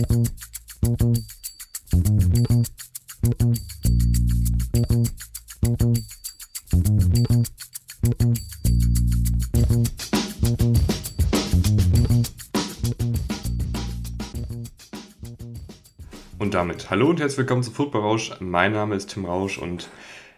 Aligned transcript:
Und 0.00 0.08
damit 16.54 16.88
hallo 16.88 17.10
und 17.10 17.20
herzlich 17.20 17.38
willkommen 17.38 17.62
zu 17.62 17.70
Football 17.70 18.00
Rausch. 18.00 18.32
Mein 18.40 18.72
Name 18.72 18.94
ist 18.94 19.10
Tim 19.10 19.26
Rausch 19.26 19.58
und 19.58 19.90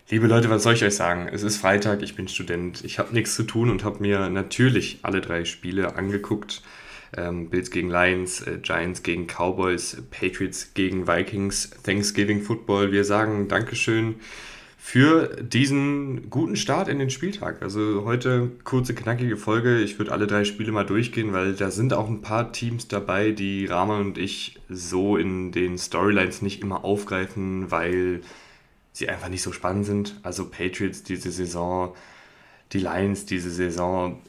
liebe 0.08 0.26
Leute, 0.26 0.50
was 0.50 0.64
soll 0.64 0.74
ich 0.74 0.82
euch 0.82 0.96
sagen? 0.96 1.28
Es 1.28 1.44
ist 1.44 1.58
Freitag, 1.58 2.02
ich 2.02 2.16
bin 2.16 2.26
Student, 2.26 2.82
ich 2.84 2.98
habe 2.98 3.14
nichts 3.14 3.36
zu 3.36 3.44
tun 3.44 3.70
und 3.70 3.84
habe 3.84 4.00
mir 4.00 4.28
natürlich 4.28 4.98
alle 5.02 5.20
drei 5.20 5.44
Spiele 5.44 5.94
angeguckt. 5.94 6.62
Ähm, 7.16 7.50
Bills 7.50 7.70
gegen 7.70 7.90
Lions, 7.90 8.40
äh, 8.42 8.58
Giants 8.62 9.02
gegen 9.02 9.26
Cowboys, 9.26 10.02
Patriots 10.10 10.72
gegen 10.74 11.06
Vikings, 11.06 11.70
Thanksgiving 11.82 12.42
Football. 12.42 12.92
Wir 12.92 13.04
sagen 13.04 13.48
Dankeschön 13.48 14.16
für 14.84 15.36
diesen 15.40 16.28
guten 16.28 16.56
Start 16.56 16.88
in 16.88 16.98
den 16.98 17.08
Spieltag. 17.08 17.62
Also 17.62 18.02
heute 18.04 18.50
kurze, 18.64 18.94
knackige 18.94 19.36
Folge. 19.36 19.80
Ich 19.80 19.98
würde 19.98 20.10
alle 20.10 20.26
drei 20.26 20.44
Spiele 20.44 20.72
mal 20.72 20.84
durchgehen, 20.84 21.32
weil 21.32 21.54
da 21.54 21.70
sind 21.70 21.94
auch 21.94 22.08
ein 22.08 22.20
paar 22.20 22.50
Teams 22.50 22.88
dabei, 22.88 23.30
die 23.30 23.66
Rahman 23.66 24.00
und 24.06 24.18
ich 24.18 24.58
so 24.68 25.16
in 25.16 25.52
den 25.52 25.78
Storylines 25.78 26.42
nicht 26.42 26.62
immer 26.62 26.84
aufgreifen, 26.84 27.70
weil 27.70 28.22
sie 28.92 29.08
einfach 29.08 29.28
nicht 29.28 29.42
so 29.42 29.52
spannend 29.52 29.86
sind. 29.86 30.20
Also 30.24 30.50
Patriots 30.50 31.04
diese 31.04 31.30
Saison, 31.30 31.94
die 32.72 32.80
Lions 32.80 33.24
diese 33.24 33.50
Saison. 33.50 34.20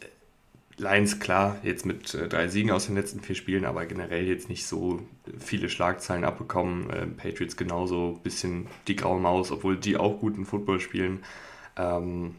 Lions 0.77 1.19
klar, 1.19 1.57
jetzt 1.63 1.85
mit 1.85 2.13
äh, 2.15 2.27
drei 2.27 2.47
Siegen 2.47 2.71
aus 2.71 2.87
den 2.87 2.95
letzten 2.95 3.19
vier 3.19 3.35
Spielen, 3.35 3.65
aber 3.65 3.85
generell 3.85 4.27
jetzt 4.27 4.49
nicht 4.49 4.65
so 4.65 5.01
viele 5.39 5.69
Schlagzeilen 5.69 6.23
abbekommen. 6.23 6.89
Äh, 6.89 7.05
Patriots 7.05 7.57
genauso, 7.57 8.19
bisschen 8.23 8.67
die 8.87 8.95
graue 8.95 9.19
Maus, 9.19 9.51
obwohl 9.51 9.77
die 9.77 9.97
auch 9.97 10.19
guten 10.19 10.45
Football 10.45 10.79
spielen. 10.79 11.19
Ähm, 11.77 12.35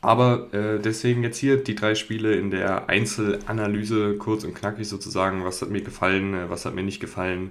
aber 0.00 0.52
äh, 0.54 0.80
deswegen 0.80 1.22
jetzt 1.22 1.36
hier 1.36 1.58
die 1.62 1.74
drei 1.74 1.94
Spiele 1.94 2.34
in 2.34 2.50
der 2.50 2.88
Einzelanalyse, 2.88 4.16
kurz 4.16 4.44
und 4.44 4.54
knackig 4.54 4.88
sozusagen. 4.88 5.44
Was 5.44 5.60
hat 5.60 5.68
mir 5.70 5.82
gefallen, 5.82 6.34
äh, 6.34 6.50
was 6.50 6.64
hat 6.64 6.74
mir 6.74 6.82
nicht 6.82 7.00
gefallen. 7.00 7.50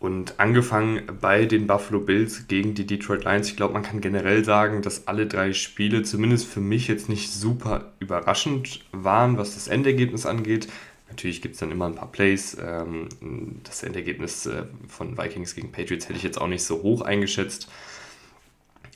Und 0.00 0.38
angefangen 0.38 1.02
bei 1.20 1.44
den 1.44 1.66
Buffalo 1.66 1.98
Bills 1.98 2.46
gegen 2.46 2.74
die 2.74 2.86
Detroit 2.86 3.24
Lions. 3.24 3.48
Ich 3.48 3.56
glaube, 3.56 3.74
man 3.74 3.82
kann 3.82 4.00
generell 4.00 4.44
sagen, 4.44 4.80
dass 4.80 5.08
alle 5.08 5.26
drei 5.26 5.52
Spiele 5.52 6.04
zumindest 6.04 6.46
für 6.46 6.60
mich 6.60 6.86
jetzt 6.86 7.08
nicht 7.08 7.32
super 7.32 7.92
überraschend 7.98 8.84
waren, 8.92 9.38
was 9.38 9.54
das 9.54 9.66
Endergebnis 9.66 10.24
angeht. 10.24 10.68
Natürlich 11.08 11.42
gibt 11.42 11.54
es 11.54 11.60
dann 11.60 11.72
immer 11.72 11.86
ein 11.86 11.96
paar 11.96 12.12
Plays. 12.12 12.56
Ähm, 12.64 13.08
das 13.64 13.82
Endergebnis 13.82 14.46
äh, 14.46 14.64
von 14.86 15.18
Vikings 15.18 15.56
gegen 15.56 15.72
Patriots 15.72 16.08
hätte 16.08 16.18
ich 16.18 16.22
jetzt 16.22 16.40
auch 16.40 16.46
nicht 16.48 16.62
so 16.62 16.82
hoch 16.82 17.02
eingeschätzt. 17.02 17.68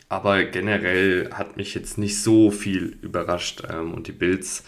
Aber 0.09 0.45
generell 0.45 1.31
hat 1.33 1.57
mich 1.57 1.75
jetzt 1.75 1.99
nicht 1.99 2.23
so 2.23 2.51
viel 2.53 2.99
überrascht. 3.03 3.63
Ähm, 3.69 3.93
und 3.93 4.07
die 4.07 4.13
Bills 4.13 4.63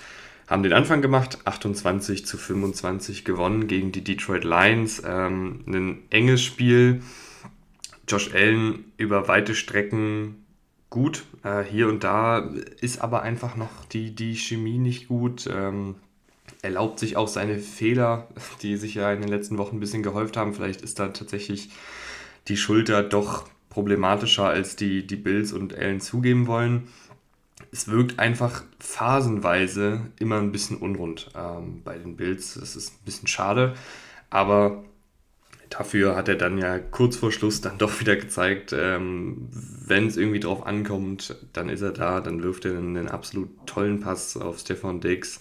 haben 0.55 0.63
den 0.63 0.73
Anfang 0.73 1.03
gemacht, 1.03 1.39
28 1.47 2.25
zu 2.25 2.39
25 2.39 3.25
gewonnen 3.25 3.67
gegen 3.67 3.91
die 3.91 4.05
Detroit 4.05 4.45
Lions. 4.45 5.03
Ähm, 5.05 5.65
ein 5.67 6.03
enges 6.11 6.45
Spiel. 6.45 7.03
Josh 8.07 8.33
Allen 8.33 8.85
über 8.97 9.27
weite 9.27 9.57
Strecken 9.57 10.45
gut. 10.91 11.25
Äh, 11.43 11.65
hier 11.65 11.89
und 11.89 12.05
da 12.05 12.51
ist 12.81 13.01
aber 13.01 13.23
einfach 13.23 13.57
noch 13.57 13.85
die, 13.87 14.15
die 14.15 14.37
Chemie 14.37 14.79
nicht 14.79 15.09
gut. 15.09 15.51
Ähm, 15.53 15.97
erlaubt 16.63 17.01
sich 17.01 17.17
auch 17.17 17.27
seine 17.27 17.59
Fehler, 17.59 18.29
die 18.63 18.77
sich 18.77 18.95
ja 18.95 19.13
in 19.13 19.23
den 19.23 19.31
letzten 19.31 19.59
Wochen 19.59 19.79
ein 19.79 19.81
bisschen 19.81 20.05
gehäuft 20.05 20.37
haben. 20.37 20.55
Vielleicht 20.55 20.83
ist 20.83 21.01
da 21.01 21.09
tatsächlich 21.09 21.71
die 22.47 22.57
Schulter 22.57 23.03
doch 23.03 23.49
problematischer, 23.71 24.45
als 24.45 24.77
die, 24.77 25.05
die 25.05 25.17
Bills 25.17 25.53
und 25.53 25.75
Allen 25.75 25.99
zugeben 25.99 26.47
wollen 26.47 26.87
es 27.75 27.89
wirkt 27.89 28.21
einfach 28.21 28.63
phasenweise 28.79 30.13
immer 30.21 30.39
ein 30.39 30.53
bisschen 30.53 30.77
unrund 30.77 31.31
ähm, 31.37 31.83
bei 31.83 31.99
den 31.99 32.17
Bills. 32.17 32.55
Das 32.55 32.77
ist 32.77 32.93
ein 32.93 33.05
bisschen 33.05 33.27
schade, 33.27 33.75
aber 34.31 34.85
dafür 35.71 36.15
hat 36.15 36.29
er 36.29 36.37
dann 36.37 36.57
ja 36.57 36.79
kurz 36.79 37.17
vor 37.17 37.33
Schluss 37.33 37.63
dann 37.63 37.77
doch 37.79 37.99
wieder 37.99 38.15
gezeigt, 38.15 38.73
ähm, 38.73 39.49
wenn 39.51 40.07
es 40.07 40.17
irgendwie 40.17 40.39
drauf 40.39 40.65
ankommt, 40.65 41.35
dann 41.53 41.69
ist 41.69 41.83
er 41.83 41.91
da, 41.91 42.21
dann 42.21 42.45
wirft 42.45 42.65
er 42.65 42.79
einen, 42.79 42.97
einen 42.97 43.09
absolut 43.09 43.51
tollen 43.67 43.99
Pass 43.99 44.37
auf 44.37 44.61
Stefan 44.61 45.01
Diggs, 45.01 45.41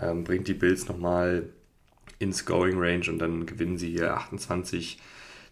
ähm, 0.00 0.22
bringt 0.22 0.46
die 0.46 0.54
Bills 0.54 0.86
nochmal 0.86 1.48
in 2.20 2.32
Scoring 2.32 2.78
Range 2.78 3.10
und 3.10 3.18
dann 3.18 3.46
gewinnen 3.46 3.78
sie 3.78 3.90
hier 3.90 4.14
28 4.14 5.00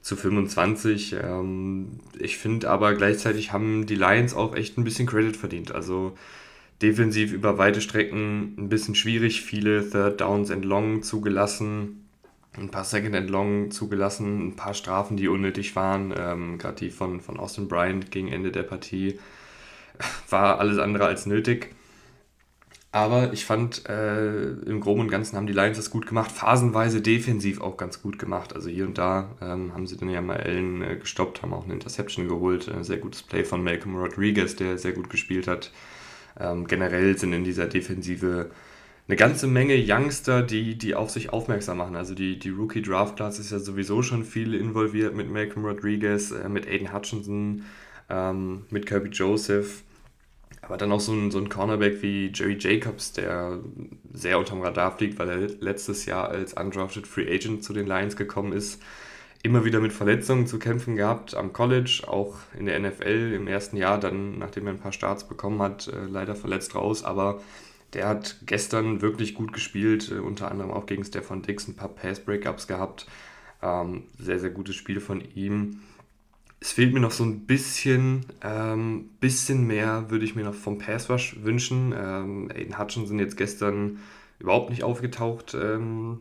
zu 0.02 0.16
25. 0.16 1.16
Ähm, 1.22 2.00
ich 2.18 2.36
finde 2.36 2.68
aber 2.68 2.94
gleichzeitig 2.94 3.52
haben 3.52 3.86
die 3.86 3.94
Lions 3.94 4.34
auch 4.34 4.54
echt 4.54 4.76
ein 4.76 4.84
bisschen 4.84 5.06
Credit 5.06 5.36
verdient. 5.36 5.72
Also 5.72 6.16
defensiv 6.82 7.32
über 7.32 7.58
weite 7.58 7.80
Strecken 7.80 8.54
ein 8.58 8.68
bisschen 8.68 8.94
schwierig, 8.94 9.42
viele 9.42 9.88
Third 9.88 10.20
Downs 10.20 10.50
and 10.50 10.64
Long 10.64 11.02
zugelassen, 11.02 12.04
ein 12.58 12.70
paar 12.70 12.84
Second 12.84 13.14
and 13.14 13.30
Long 13.30 13.70
zugelassen, 13.70 14.48
ein 14.48 14.56
paar 14.56 14.74
Strafen, 14.74 15.16
die 15.16 15.28
unnötig 15.28 15.74
waren, 15.76 16.12
ähm, 16.16 16.58
gerade 16.58 16.76
die 16.76 16.90
von, 16.90 17.20
von 17.20 17.38
Austin 17.38 17.68
Bryant 17.68 18.10
gegen 18.10 18.28
Ende 18.28 18.50
der 18.50 18.64
Partie, 18.64 19.18
war 20.28 20.58
alles 20.58 20.78
andere 20.78 21.06
als 21.06 21.26
nötig. 21.26 21.74
Aber 22.94 23.32
ich 23.32 23.46
fand, 23.46 23.88
äh, 23.88 24.50
im 24.50 24.80
Groben 24.80 25.00
und 25.00 25.08
Ganzen 25.08 25.38
haben 25.38 25.46
die 25.46 25.54
Lions 25.54 25.78
das 25.78 25.88
gut 25.88 26.06
gemacht, 26.06 26.30
phasenweise 26.30 27.00
defensiv 27.00 27.62
auch 27.62 27.78
ganz 27.78 28.02
gut 28.02 28.18
gemacht. 28.18 28.54
Also 28.54 28.68
hier 28.68 28.86
und 28.86 28.98
da 28.98 29.30
ähm, 29.40 29.72
haben 29.72 29.86
sie 29.86 29.96
dann 29.96 30.10
ja 30.10 30.20
mal 30.20 30.36
Ellen 30.36 30.82
äh, 30.82 30.96
gestoppt, 30.96 31.40
haben 31.40 31.54
auch 31.54 31.64
eine 31.64 31.72
Interception 31.72 32.28
geholt. 32.28 32.68
Äh, 32.68 32.84
sehr 32.84 32.98
gutes 32.98 33.22
Play 33.22 33.44
von 33.44 33.64
Malcolm 33.64 33.96
Rodriguez, 33.96 34.56
der 34.56 34.76
sehr 34.76 34.92
gut 34.92 35.08
gespielt 35.08 35.48
hat. 35.48 35.72
Ähm, 36.38 36.66
generell 36.66 37.16
sind 37.16 37.32
in 37.32 37.44
dieser 37.44 37.66
Defensive 37.66 38.50
eine 39.08 39.16
ganze 39.16 39.46
Menge 39.46 39.74
Youngster, 39.74 40.42
die, 40.42 40.76
die 40.76 40.94
auf 40.94 41.10
sich 41.10 41.32
aufmerksam 41.32 41.78
machen. 41.78 41.96
Also 41.96 42.14
die, 42.14 42.38
die 42.38 42.50
Rookie 42.50 42.82
Draft 42.82 43.16
Class 43.16 43.38
ist 43.38 43.52
ja 43.52 43.58
sowieso 43.58 44.02
schon 44.02 44.22
viel 44.22 44.54
involviert 44.54 45.14
mit 45.14 45.30
Malcolm 45.30 45.64
Rodriguez, 45.64 46.30
äh, 46.30 46.46
mit 46.46 46.66
Aiden 46.66 46.92
Hutchinson, 46.92 47.64
ähm, 48.10 48.66
mit 48.68 48.84
Kirby 48.84 49.08
Joseph. 49.08 49.82
Aber 50.62 50.76
dann 50.76 50.92
auch 50.92 51.00
so 51.00 51.12
ein, 51.12 51.30
so 51.30 51.38
ein 51.38 51.48
Cornerback 51.48 52.02
wie 52.02 52.30
Jerry 52.32 52.56
Jacobs, 52.58 53.12
der 53.12 53.58
sehr 54.12 54.38
unterm 54.38 54.62
Radar 54.62 54.96
fliegt, 54.96 55.18
weil 55.18 55.28
er 55.28 55.38
letztes 55.60 56.06
Jahr 56.06 56.28
als 56.28 56.54
undrafted 56.54 57.06
Free 57.06 57.32
Agent 57.32 57.64
zu 57.64 57.72
den 57.72 57.86
Lions 57.86 58.16
gekommen 58.16 58.52
ist. 58.52 58.80
Immer 59.42 59.64
wieder 59.64 59.80
mit 59.80 59.92
Verletzungen 59.92 60.46
zu 60.46 60.60
kämpfen 60.60 60.94
gehabt 60.94 61.34
am 61.34 61.52
College, 61.52 62.04
auch 62.06 62.36
in 62.56 62.66
der 62.66 62.78
NFL 62.78 63.32
im 63.34 63.48
ersten 63.48 63.76
Jahr, 63.76 63.98
dann 63.98 64.38
nachdem 64.38 64.68
er 64.68 64.72
ein 64.72 64.78
paar 64.78 64.92
Starts 64.92 65.26
bekommen 65.26 65.60
hat, 65.60 65.88
äh, 65.88 66.06
leider 66.08 66.36
verletzt 66.36 66.76
raus. 66.76 67.02
Aber 67.02 67.42
der 67.92 68.06
hat 68.06 68.36
gestern 68.46 69.02
wirklich 69.02 69.34
gut 69.34 69.52
gespielt, 69.52 70.12
äh, 70.12 70.20
unter 70.20 70.48
anderem 70.48 70.70
auch 70.70 70.86
gegen 70.86 71.04
Stefan 71.04 71.42
Dix 71.42 71.66
ein 71.66 71.74
paar 71.74 71.88
Pass-Breakups 71.88 72.68
gehabt. 72.68 73.06
Ähm, 73.62 74.04
sehr, 74.16 74.38
sehr 74.38 74.50
gutes 74.50 74.76
Spiel 74.76 75.00
von 75.00 75.20
ihm 75.34 75.80
es 76.62 76.70
fehlt 76.70 76.94
mir 76.94 77.00
noch 77.00 77.10
so 77.10 77.24
ein 77.24 77.40
bisschen, 77.40 78.24
ähm, 78.40 79.10
bisschen 79.18 79.66
mehr 79.66 80.10
würde 80.10 80.24
ich 80.24 80.36
mir 80.36 80.44
noch 80.44 80.54
vom 80.54 80.78
Pass 80.78 81.10
Rush 81.10 81.36
wünschen. 81.42 81.92
Ähm, 81.92 82.52
Aiden 82.54 82.78
Hutchinson 82.78 83.18
jetzt 83.18 83.36
gestern 83.36 83.98
überhaupt 84.38 84.70
nicht 84.70 84.84
aufgetaucht 84.84 85.56
ähm, 85.60 86.20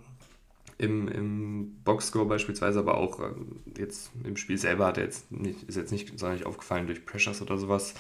im, 0.80 1.08
im 1.10 1.76
Boxscore 1.84 2.26
beispielsweise, 2.26 2.80
aber 2.80 2.98
auch 2.98 3.20
ähm, 3.20 3.58
jetzt 3.78 4.10
im 4.24 4.36
Spiel 4.36 4.58
selber 4.58 4.88
hat 4.88 4.98
er 4.98 5.04
jetzt 5.04 5.32
nicht, 5.32 5.62
ist 5.70 5.76
jetzt 5.76 5.92
nicht 5.92 6.18
sonderlich 6.18 6.48
aufgefallen 6.48 6.88
durch 6.88 7.06
Pressures 7.06 7.44
oder 7.44 7.60
sowas. 7.60 7.94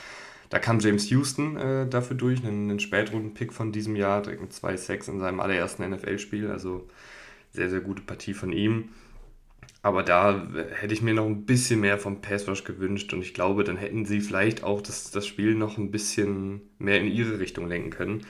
Da 0.50 0.58
kam 0.58 0.80
James 0.80 1.12
Houston 1.12 1.58
äh, 1.58 1.88
dafür 1.88 2.18
durch, 2.18 2.44
einen, 2.44 2.72
einen 2.72 2.80
Spätrunden-Pick 2.80 3.54
von 3.54 3.72
diesem 3.72 3.96
Jahr, 3.96 4.24
direkt 4.24 4.42
mit 4.42 4.52
zwei 4.52 4.76
Sacks 4.78 5.08
in 5.08 5.20
seinem 5.20 5.40
allerersten 5.42 5.88
NFL-Spiel, 5.88 6.50
also 6.50 6.88
sehr, 7.52 7.70
sehr 7.70 7.82
gute 7.82 8.02
Partie 8.02 8.34
von 8.34 8.52
ihm. 8.52 8.90
Aber 9.84 10.04
da 10.04 10.48
hätte 10.74 10.94
ich 10.94 11.02
mir 11.02 11.14
noch 11.14 11.26
ein 11.26 11.46
bisschen 11.46 11.80
mehr 11.80 11.98
vom 11.98 12.22
Pass 12.22 12.48
Rush 12.48 12.64
gewünscht 12.64 13.14
und 13.14 13.22
ich 13.22 13.34
glaube, 13.34 13.64
dann 13.64 13.78
hätten 13.78 14.06
sie 14.06 14.22
vielleicht 14.22 14.64
auch 14.64 14.82
das, 14.82 15.10
das 15.10 15.26
Spiel 15.26 15.56
noch 15.56 15.78
ein 15.78 15.90
bisschen 15.90 16.62
mehr 16.78 17.00
in 17.00 17.08
ihre 17.08 17.40
Richtung 17.40 17.68
lenken 17.68 17.90
können. 17.90 18.22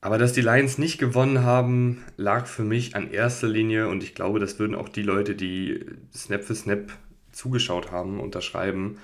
Aber 0.00 0.18
dass 0.18 0.32
die 0.32 0.40
Lions 0.42 0.78
nicht 0.78 0.98
gewonnen 0.98 1.42
haben, 1.42 2.04
lag 2.16 2.46
für 2.46 2.62
mich 2.64 2.94
an 2.94 3.10
erster 3.10 3.48
Linie 3.48 3.88
und 3.88 4.02
ich 4.02 4.14
glaube, 4.14 4.38
das 4.40 4.58
würden 4.58 4.76
auch 4.76 4.88
die 4.88 5.02
Leute, 5.02 5.34
die 5.34 5.84
Snap 6.14 6.44
für 6.44 6.54
Snap 6.54 6.92
zugeschaut 7.32 7.90
haben, 7.90 8.20
unterschreiben, 8.20 8.98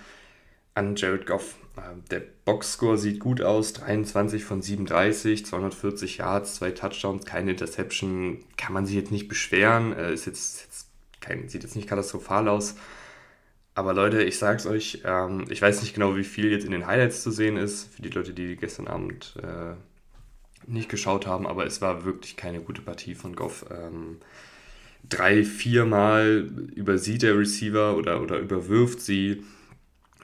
an 0.75 0.97
Jared 0.97 1.27
Goff. 1.27 1.57
Ähm, 1.77 2.03
der 2.11 2.23
Boxscore 2.45 2.99
sieht 2.99 3.21
gut 3.21 3.43
aus, 3.43 3.73
23 3.75 4.45
von 4.45 4.63
37, 4.63 5.47
240 5.47 6.19
Yards, 6.19 6.57
zwei 6.57 6.71
Touchdowns, 6.71 7.25
keine 7.25 7.53
Interception, 7.53 8.45
kann 8.57 8.73
man 8.73 8.87
sich 8.87 8.97
jetzt 8.97 9.11
nicht 9.11 9.29
beschweren, 9.29 9.93
äh, 9.93 10.13
ist 10.13 10.27
jetzt, 10.27 10.63
jetzt 10.63 10.94
kein, 11.25 11.49
sieht 11.49 11.63
jetzt 11.63 11.77
nicht 11.77 11.89
katastrophal 11.89 12.49
aus. 12.49 12.77
Aber 13.75 13.93
Leute, 13.93 14.23
ich 14.23 14.39
sag's 14.39 14.67
euch, 14.67 15.03
ähm, 15.05 15.47
ich 15.49 15.61
weiß 15.61 15.83
nicht 15.83 15.95
genau, 15.95 16.17
wie 16.17 16.25
viel 16.25 16.51
jetzt 16.51 16.65
in 16.65 16.71
den 16.71 16.87
Highlights 16.87 17.23
zu 17.23 17.31
sehen 17.31 17.57
ist, 17.57 17.95
für 17.95 18.03
die 18.03 18.11
Leute, 18.11 18.33
die 18.33 18.57
gestern 18.57 18.87
Abend 18.87 19.35
äh, 19.43 19.75
nicht 20.71 20.89
geschaut 20.89 21.27
haben, 21.27 21.47
aber 21.47 21.67
es 21.67 21.81
war 21.81 22.05
wirklich 22.05 22.37
keine 22.37 22.61
gute 22.61 22.83
Partie 22.83 23.15
von 23.15 23.35
Goff. 23.35 23.67
Ähm, 23.71 24.19
drei, 25.09 25.45
viermal 25.45 26.49
übersieht 26.75 27.23
der 27.23 27.37
Receiver 27.37 27.97
oder, 27.97 28.23
oder 28.23 28.39
überwirft 28.39 29.01
sie. 29.01 29.43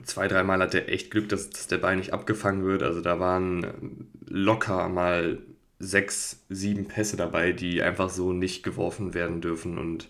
Zwei, 0.04 0.28
dreimal 0.28 0.60
hat 0.60 0.74
er 0.74 0.88
echt 0.88 1.10
Glück, 1.10 1.28
dass, 1.28 1.50
dass 1.50 1.66
der 1.66 1.78
Ball 1.78 1.96
nicht 1.96 2.12
abgefangen 2.12 2.64
wird. 2.64 2.82
Also 2.82 3.00
da 3.00 3.20
waren 3.20 4.08
locker 4.26 4.88
mal 4.88 5.38
sechs, 5.78 6.44
sieben 6.48 6.86
Pässe 6.86 7.16
dabei, 7.16 7.52
die 7.52 7.82
einfach 7.82 8.10
so 8.10 8.32
nicht 8.32 8.62
geworfen 8.62 9.12
werden 9.12 9.40
dürfen 9.40 9.76
und 9.76 10.08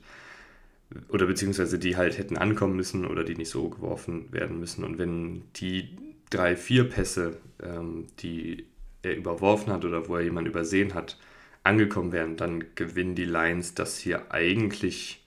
oder 1.09 1.27
beziehungsweise 1.27 1.79
die 1.79 1.97
halt 1.97 2.19
hätten 2.19 2.37
ankommen 2.37 2.77
müssen 2.77 3.07
oder 3.07 3.25
die 3.25 3.37
nicht 3.37 3.51
so 3.51 3.69
geworfen 3.69 4.33
werden 4.33 4.59
müssen. 4.59 4.85
Und 4.85 4.99
wenn 4.99 5.43
die 5.57 5.97
drei, 6.31 6.57
vier 6.57 6.89
Pässe, 6.89 7.39
ähm, 7.63 8.07
die 8.21 8.67
er 9.03 9.17
überworfen 9.17 9.73
hat 9.73 9.85
oder 9.85 10.09
wo 10.09 10.17
er 10.17 10.23
jemanden 10.23 10.51
übersehen 10.51 10.95
hat, 10.95 11.19
angekommen 11.63 12.13
wären, 12.13 12.37
dann 12.37 12.65
gewinnen 12.75 13.15
die 13.15 13.25
Lions 13.25 13.75
das 13.75 13.99
hier 13.99 14.33
eigentlich, 14.33 15.25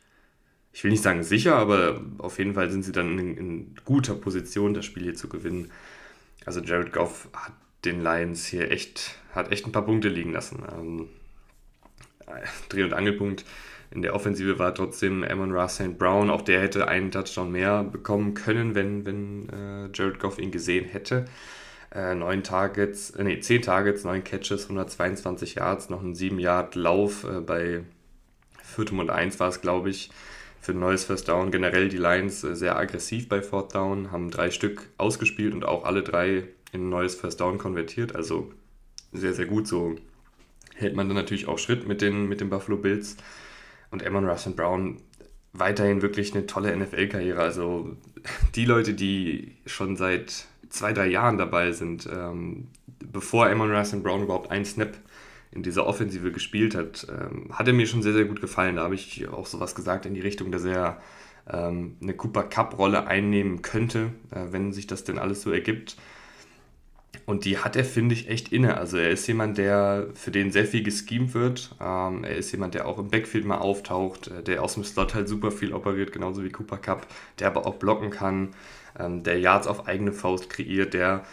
ich 0.71 0.83
will 0.83 0.91
nicht 0.91 1.03
sagen 1.03 1.23
sicher, 1.23 1.55
aber 1.55 2.01
auf 2.17 2.39
jeden 2.39 2.55
Fall 2.55 2.69
sind 2.69 2.83
sie 2.83 2.91
dann 2.91 3.17
in, 3.19 3.37
in 3.37 3.75
guter 3.85 4.15
Position, 4.15 4.73
das 4.73 4.85
Spiel 4.85 5.03
hier 5.03 5.15
zu 5.15 5.29
gewinnen. 5.29 5.71
Also 6.45 6.59
Jared 6.59 6.91
Goff 6.91 7.29
hat 7.33 7.53
den 7.85 8.01
Lions 8.01 8.45
hier 8.45 8.71
echt, 8.71 9.17
hat 9.31 9.51
echt 9.51 9.65
ein 9.65 9.71
paar 9.71 9.85
Punkte 9.85 10.09
liegen 10.09 10.33
lassen. 10.33 10.63
Ähm, 10.71 11.09
Dreh- 12.69 12.83
und 12.83 12.93
Angelpunkt 12.93 13.45
in 13.93 14.01
der 14.01 14.15
Offensive 14.15 14.57
war 14.57 14.73
trotzdem 14.73 15.23
Amon 15.23 15.51
Ross 15.51 15.75
St. 15.75 15.99
Brown. 15.99 16.31
Auch 16.31 16.41
der 16.41 16.61
hätte 16.61 16.87
einen 16.87 17.11
Touchdown 17.11 17.51
mehr 17.51 17.83
bekommen 17.83 18.33
können, 18.33 18.73
wenn, 18.73 19.05
wenn 19.05 19.49
äh, 19.49 19.89
Jared 19.93 20.19
Goff 20.19 20.39
ihn 20.39 20.49
gesehen 20.49 20.85
hätte. 20.85 21.25
Äh, 21.93 22.15
neun 22.15 22.41
Targets, 22.41 23.11
äh, 23.11 23.23
nee, 23.23 23.39
zehn 23.39 23.61
Targets, 23.61 24.03
neun 24.03 24.23
Catches, 24.23 24.63
122 24.63 25.55
Yards, 25.55 25.91
noch 25.91 26.01
ein 26.01 26.15
7 26.15 26.39
Yard 26.39 26.73
Lauf 26.73 27.23
äh, 27.23 27.39
bei 27.39 27.83
viertem 28.63 28.97
und 28.97 29.11
eins 29.11 29.39
war 29.39 29.49
es, 29.49 29.61
glaube 29.61 29.91
ich, 29.91 30.09
für 30.59 30.71
ein 30.71 30.79
neues 30.79 31.03
First 31.03 31.27
Down. 31.27 31.51
Generell 31.51 31.89
die 31.89 31.97
Lions 31.97 32.43
äh, 32.43 32.55
sehr 32.55 32.75
aggressiv 32.75 33.29
bei 33.29 33.43
Fourth 33.43 33.75
Down, 33.75 34.11
haben 34.11 34.31
drei 34.31 34.49
Stück 34.49 34.89
ausgespielt 34.97 35.53
und 35.53 35.65
auch 35.65 35.85
alle 35.85 36.01
drei 36.01 36.45
in 36.71 36.87
ein 36.87 36.89
neues 36.89 37.13
First 37.13 37.41
Down 37.41 37.59
konvertiert. 37.59 38.15
Also 38.15 38.51
sehr, 39.11 39.35
sehr 39.35 39.45
gut. 39.45 39.67
So 39.67 39.97
hält 40.73 40.95
man 40.95 41.07
dann 41.07 41.15
natürlich 41.15 41.47
auch 41.47 41.59
Schritt 41.59 41.87
mit 41.87 42.01
den, 42.01 42.27
mit 42.27 42.41
den 42.41 42.49
Buffalo 42.49 42.77
Bills. 42.77 43.17
Und 43.93 44.03
Amon 44.03 44.27
Russell 44.27 44.53
Brown 44.53 44.97
weiterhin 45.53 46.01
wirklich 46.01 46.33
eine 46.33 46.47
tolle 46.47 46.75
NFL-Karriere. 46.75 47.39
Also 47.39 47.95
die 48.55 48.65
Leute, 48.65 48.95
die 48.95 49.55
schon 49.67 49.97
seit 49.97 50.47
zwei, 50.69 50.93
drei 50.93 51.05
Jahren 51.05 51.37
dabei 51.37 51.71
sind, 51.73 52.09
ähm, 52.11 52.69
bevor 52.99 53.45
Amon 53.45 53.71
Russell 53.71 53.99
Brown 53.99 54.23
überhaupt 54.23 54.49
einen 54.49 54.65
Snap 54.65 54.97
in 55.51 55.61
dieser 55.61 55.85
Offensive 55.85 56.31
gespielt 56.31 56.73
hat, 56.73 57.05
ähm, 57.07 57.49
hat 57.53 57.67
er 57.67 57.73
mir 57.73 57.85
schon 57.85 58.01
sehr, 58.01 58.13
sehr 58.13 58.25
gut 58.25 58.41
gefallen. 58.41 58.77
Da 58.77 58.83
habe 58.83 58.95
ich 58.95 59.27
auch 59.29 59.45
sowas 59.45 59.75
gesagt 59.75 60.07
in 60.07 60.15
die 60.15 60.21
Richtung, 60.21 60.51
dass 60.51 60.65
er 60.65 60.99
ähm, 61.47 61.97
eine 62.01 62.15
Cooper 62.15 62.45
Cup-Rolle 62.45 63.05
einnehmen 63.05 63.61
könnte, 63.61 64.09
äh, 64.31 64.47
wenn 64.49 64.73
sich 64.73 64.87
das 64.87 65.03
denn 65.03 65.19
alles 65.19 65.43
so 65.43 65.51
ergibt. 65.51 65.97
Und 67.25 67.45
die 67.45 67.57
hat 67.57 67.75
er, 67.75 67.85
finde 67.85 68.15
ich, 68.15 68.29
echt 68.29 68.51
inne. 68.51 68.77
Also 68.77 68.97
er 68.97 69.09
ist 69.09 69.25
jemand, 69.27 69.57
der 69.57 70.07
für 70.13 70.31
den 70.31 70.51
sehr 70.51 70.65
viel 70.65 70.83
geschemt 70.83 71.33
wird. 71.33 71.75
Ähm, 71.79 72.23
er 72.23 72.35
ist 72.35 72.51
jemand, 72.51 72.73
der 72.73 72.85
auch 72.85 72.99
im 72.99 73.09
Backfield 73.09 73.45
mal 73.45 73.59
auftaucht, 73.59 74.27
äh, 74.27 74.43
der 74.43 74.61
aus 74.61 74.73
dem 74.73 74.83
Slot 74.83 75.13
halt 75.15 75.29
super 75.29 75.51
viel 75.51 75.73
operiert, 75.73 76.11
genauso 76.11 76.43
wie 76.43 76.49
Cooper 76.49 76.77
Cup, 76.77 77.07
der 77.39 77.47
aber 77.47 77.65
auch 77.65 77.75
blocken 77.75 78.09
kann, 78.09 78.49
ähm, 78.99 79.23
der 79.23 79.39
Yards 79.39 79.67
auf 79.67 79.87
eigene 79.87 80.11
Faust 80.11 80.49
kreiert, 80.49 80.93
der 80.93 81.23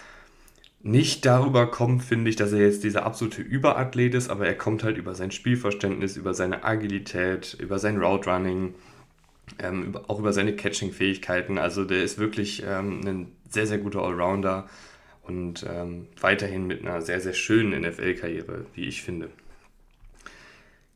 nicht 0.82 1.26
darüber 1.26 1.66
kommt, 1.66 2.02
finde 2.02 2.30
ich, 2.30 2.36
dass 2.36 2.52
er 2.52 2.60
jetzt 2.60 2.84
dieser 2.84 3.04
absolute 3.04 3.42
Überathlet 3.42 4.14
ist, 4.14 4.30
aber 4.30 4.46
er 4.46 4.54
kommt 4.54 4.82
halt 4.82 4.96
über 4.96 5.14
sein 5.14 5.30
Spielverständnis, 5.30 6.16
über 6.16 6.32
seine 6.32 6.64
Agilität, 6.64 7.54
über 7.60 7.78
sein 7.78 7.98
Route 7.98 8.30
Running, 8.30 8.74
ähm, 9.58 9.98
auch 10.08 10.20
über 10.20 10.32
seine 10.32 10.54
Catching-Fähigkeiten. 10.54 11.58
Also 11.58 11.84
der 11.84 12.02
ist 12.02 12.18
wirklich 12.18 12.62
ähm, 12.66 13.00
ein 13.04 13.32
sehr, 13.50 13.66
sehr 13.66 13.78
guter 13.78 14.02
Allrounder 14.02 14.68
und 15.22 15.64
ähm, 15.68 16.06
weiterhin 16.20 16.66
mit 16.66 16.80
einer 16.84 17.02
sehr, 17.02 17.20
sehr 17.20 17.34
schönen 17.34 17.80
NFL-Karriere, 17.82 18.66
wie 18.74 18.86
ich 18.86 19.02
finde. 19.02 19.30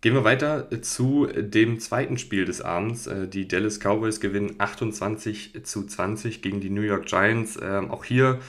Gehen 0.00 0.12
wir 0.12 0.24
weiter 0.24 0.68
zu 0.82 1.26
dem 1.26 1.80
zweiten 1.80 2.18
Spiel 2.18 2.44
des 2.44 2.60
Abends. 2.60 3.06
Äh, 3.06 3.26
die 3.26 3.48
Dallas 3.48 3.78
Cowboys 3.80 4.20
gewinnen 4.20 4.56
28 4.58 5.64
zu 5.64 5.86
20 5.86 6.42
gegen 6.42 6.60
die 6.60 6.68
New 6.68 6.82
York 6.82 7.06
Giants. 7.06 7.58
Ähm, 7.62 7.90
auch 7.90 8.04
hier 8.04 8.40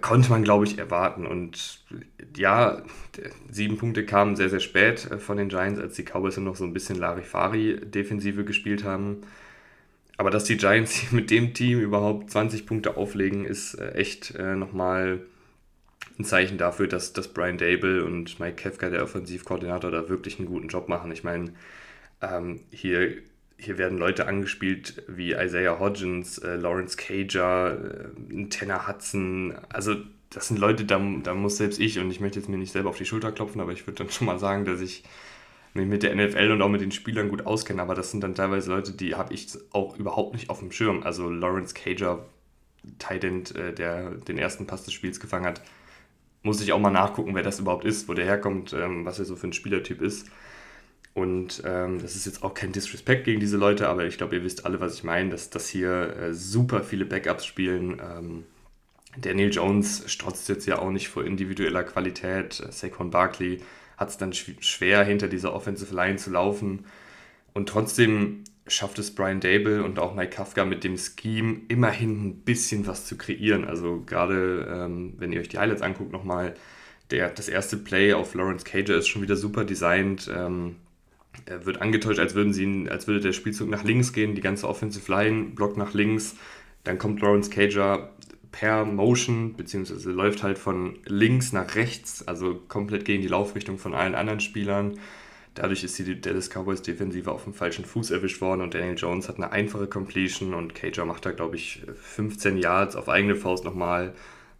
konnte 0.00 0.30
man, 0.30 0.44
glaube 0.44 0.64
ich, 0.64 0.78
erwarten. 0.78 1.26
Und 1.26 1.84
ja, 2.36 2.82
sieben 3.50 3.78
Punkte 3.78 4.04
kamen 4.04 4.36
sehr, 4.36 4.48
sehr 4.48 4.60
spät 4.60 5.10
äh, 5.10 5.18
von 5.18 5.36
den 5.36 5.48
Giants, 5.48 5.80
als 5.80 5.96
die 5.96 6.04
Cowboys 6.04 6.36
noch 6.38 6.56
so 6.56 6.64
ein 6.64 6.72
bisschen 6.72 6.98
Larifari-Defensive 6.98 8.44
gespielt 8.44 8.84
haben. 8.84 9.22
Aber 10.18 10.30
dass 10.30 10.44
die 10.44 10.58
Giants 10.58 11.10
mit 11.12 11.30
dem 11.30 11.54
Team 11.54 11.80
überhaupt 11.80 12.30
20 12.30 12.66
Punkte 12.66 12.98
auflegen, 12.98 13.46
ist 13.46 13.74
äh, 13.74 13.92
echt 13.92 14.34
äh, 14.34 14.54
nochmal 14.54 15.22
ein 16.18 16.24
Zeichen 16.24 16.58
dafür, 16.58 16.88
dass, 16.88 17.12
dass 17.12 17.28
Brian 17.28 17.56
Dable 17.56 18.04
und 18.04 18.38
Mike 18.40 18.56
Kefka, 18.56 18.90
der 18.90 19.04
Offensivkoordinator, 19.04 19.90
da 19.90 20.08
wirklich 20.08 20.38
einen 20.38 20.48
guten 20.48 20.68
Job 20.68 20.88
machen. 20.88 21.12
Ich 21.12 21.22
meine, 21.22 21.52
ähm, 22.20 22.60
hier, 22.70 23.12
hier 23.56 23.78
werden 23.78 23.98
Leute 23.98 24.26
angespielt 24.26 25.02
wie 25.06 25.32
Isaiah 25.32 25.78
Hodgins, 25.78 26.38
äh, 26.38 26.56
Lawrence 26.56 26.96
Cager, 26.96 28.10
äh, 28.30 28.44
Tanner 28.48 28.88
Hudson. 28.88 29.54
Also 29.68 29.94
das 30.30 30.48
sind 30.48 30.58
Leute, 30.58 30.84
da, 30.84 31.00
da 31.22 31.34
muss 31.34 31.58
selbst 31.58 31.78
ich, 31.78 31.98
und 32.00 32.10
ich 32.10 32.18
möchte 32.18 32.40
jetzt 32.40 32.48
mir 32.48 32.58
nicht 32.58 32.72
selber 32.72 32.90
auf 32.90 32.98
die 32.98 33.06
Schulter 33.06 33.30
klopfen, 33.30 33.60
aber 33.60 33.72
ich 33.72 33.86
würde 33.86 34.02
dann 34.02 34.10
schon 34.10 34.26
mal 34.26 34.40
sagen, 34.40 34.64
dass 34.64 34.80
ich 34.80 35.04
mich 35.78 35.88
mit 35.88 36.02
der 36.02 36.14
NFL 36.14 36.50
und 36.50 36.62
auch 36.62 36.68
mit 36.68 36.80
den 36.80 36.92
Spielern 36.92 37.28
gut 37.28 37.46
auskenne, 37.46 37.82
aber 37.82 37.94
das 37.94 38.10
sind 38.10 38.22
dann 38.22 38.34
teilweise 38.34 38.70
Leute, 38.70 38.92
die 38.92 39.14
habe 39.14 39.34
ich 39.34 39.48
auch 39.72 39.96
überhaupt 39.98 40.34
nicht 40.34 40.50
auf 40.50 40.60
dem 40.60 40.72
Schirm. 40.72 41.02
Also 41.02 41.30
Lawrence 41.30 41.74
Cager, 41.74 42.26
Tight 42.98 43.24
äh, 43.24 43.72
der 43.72 44.10
den 44.10 44.38
ersten 44.38 44.66
Pass 44.66 44.84
des 44.84 44.94
Spiels 44.94 45.20
gefangen 45.20 45.46
hat, 45.46 45.62
muss 46.42 46.60
ich 46.60 46.72
auch 46.72 46.80
mal 46.80 46.90
nachgucken, 46.90 47.34
wer 47.34 47.42
das 47.42 47.60
überhaupt 47.60 47.84
ist, 47.84 48.08
wo 48.08 48.14
der 48.14 48.24
herkommt, 48.24 48.72
ähm, 48.72 49.04
was 49.04 49.18
er 49.18 49.24
so 49.24 49.36
für 49.36 49.48
ein 49.48 49.52
Spielertyp 49.52 50.00
ist. 50.02 50.28
Und 51.14 51.62
ähm, 51.64 52.00
das 52.00 52.14
ist 52.14 52.26
jetzt 52.26 52.44
auch 52.44 52.54
kein 52.54 52.70
Disrespect 52.72 53.24
gegen 53.24 53.40
diese 53.40 53.56
Leute, 53.56 53.88
aber 53.88 54.04
ich 54.06 54.18
glaube, 54.18 54.36
ihr 54.36 54.44
wisst 54.44 54.64
alle, 54.64 54.80
was 54.80 54.94
ich 54.94 55.04
meine, 55.04 55.30
dass, 55.30 55.50
dass 55.50 55.68
hier 55.68 56.16
äh, 56.16 56.34
super 56.34 56.84
viele 56.84 57.04
Backups 57.04 57.44
spielen. 57.44 58.00
Ähm, 58.00 58.44
Daniel 59.16 59.52
Jones 59.52 60.04
strotzt 60.06 60.48
jetzt 60.48 60.66
ja 60.66 60.78
auch 60.78 60.90
nicht 60.90 61.08
vor 61.08 61.24
individueller 61.24 61.82
Qualität. 61.82 62.62
Saquon 62.70 63.10
Barkley 63.10 63.60
hat 63.98 64.08
es 64.08 64.16
dann 64.16 64.32
schwer, 64.32 65.04
hinter 65.04 65.28
dieser 65.28 65.52
Offensive 65.52 65.94
Line 65.94 66.16
zu 66.16 66.30
laufen. 66.30 66.86
Und 67.52 67.68
trotzdem 67.68 68.44
schafft 68.68 68.98
es 68.98 69.14
Brian 69.14 69.40
Dable 69.40 69.82
und 69.82 69.98
auch 69.98 70.14
Mike 70.14 70.30
Kafka 70.30 70.64
mit 70.64 70.84
dem 70.84 70.96
Scheme 70.96 71.62
immerhin 71.68 72.28
ein 72.28 72.36
bisschen 72.40 72.86
was 72.86 73.06
zu 73.06 73.18
kreieren. 73.18 73.64
Also 73.64 74.02
gerade 74.06 74.68
ähm, 74.70 75.14
wenn 75.18 75.32
ihr 75.32 75.40
euch 75.40 75.48
die 75.48 75.58
Highlights 75.58 75.82
anguckt 75.82 76.12
nochmal, 76.12 76.54
der, 77.10 77.30
das 77.30 77.48
erste 77.48 77.76
Play 77.76 78.12
auf 78.12 78.34
Lawrence 78.34 78.64
Cager 78.64 78.96
ist 78.96 79.08
schon 79.08 79.22
wieder 79.22 79.36
super 79.36 79.64
designt. 79.64 80.30
Ähm, 80.32 80.76
er 81.46 81.66
wird 81.66 81.80
angetäuscht, 81.80 82.20
als, 82.20 82.34
würden 82.34 82.52
sie 82.52 82.64
ihn, 82.64 82.88
als 82.88 83.06
würde 83.06 83.20
der 83.20 83.32
Spielzug 83.32 83.68
nach 83.68 83.84
links 83.84 84.12
gehen, 84.12 84.34
die 84.34 84.40
ganze 84.40 84.68
Offensive 84.68 85.10
Line 85.10 85.50
blockt 85.54 85.76
nach 85.76 85.94
links. 85.94 86.36
Dann 86.84 86.98
kommt 86.98 87.20
Lawrence 87.20 87.50
Cager 87.50 88.10
per 88.58 88.84
Motion, 88.84 89.54
beziehungsweise 89.54 90.10
läuft 90.10 90.42
halt 90.42 90.58
von 90.58 90.96
links 91.04 91.52
nach 91.52 91.76
rechts, 91.76 92.26
also 92.26 92.60
komplett 92.66 93.04
gegen 93.04 93.22
die 93.22 93.28
Laufrichtung 93.28 93.78
von 93.78 93.94
allen 93.94 94.16
anderen 94.16 94.40
Spielern. 94.40 94.98
Dadurch 95.54 95.84
ist 95.84 95.96
die 95.98 96.20
Dallas 96.20 96.50
Cowboys 96.50 96.82
Defensive 96.82 97.30
auf 97.30 97.44
dem 97.44 97.54
falschen 97.54 97.84
Fuß 97.84 98.10
erwischt 98.10 98.40
worden 98.40 98.62
und 98.62 98.74
Daniel 98.74 98.96
Jones 98.96 99.28
hat 99.28 99.36
eine 99.36 99.52
einfache 99.52 99.86
Completion 99.86 100.54
und 100.54 100.74
Cager 100.74 101.04
macht 101.04 101.24
da, 101.24 101.30
glaube 101.30 101.54
ich, 101.54 101.82
15 102.00 102.58
Yards 102.58 102.96
auf 102.96 103.08
eigene 103.08 103.36
Faust 103.36 103.64
nochmal, 103.64 104.12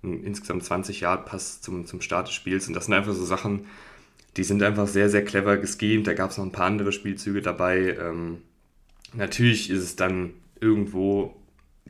insgesamt 0.03 0.63
20 0.63 1.01
Yard 1.01 1.27
Pass 1.27 1.61
zum, 1.61 1.85
zum 1.85 2.01
Start 2.01 2.29
des 2.29 2.35
Spiels. 2.35 2.69
Und 2.69 2.75
das 2.75 2.85
sind 2.85 2.95
einfach 2.95 3.15
so 3.15 3.25
Sachen, 3.25 3.67
die 4.37 4.45
sind 4.45 4.63
einfach 4.63 4.87
sehr, 4.87 5.11
sehr 5.11 5.25
clever 5.25 5.57
geschemt. 5.57 6.07
Da 6.07 6.15
gab 6.15 6.31
es 6.31 6.39
noch 6.39 6.45
ein 6.45 6.53
paar 6.53 6.67
andere 6.67 6.93
Spielzüge 6.93 7.43
dabei. 7.43 7.97
Ähm, 8.01 8.43
natürlich 9.13 9.71
ist 9.71 9.83
es 9.83 9.97
dann 9.97 10.35
irgendwo 10.61 11.35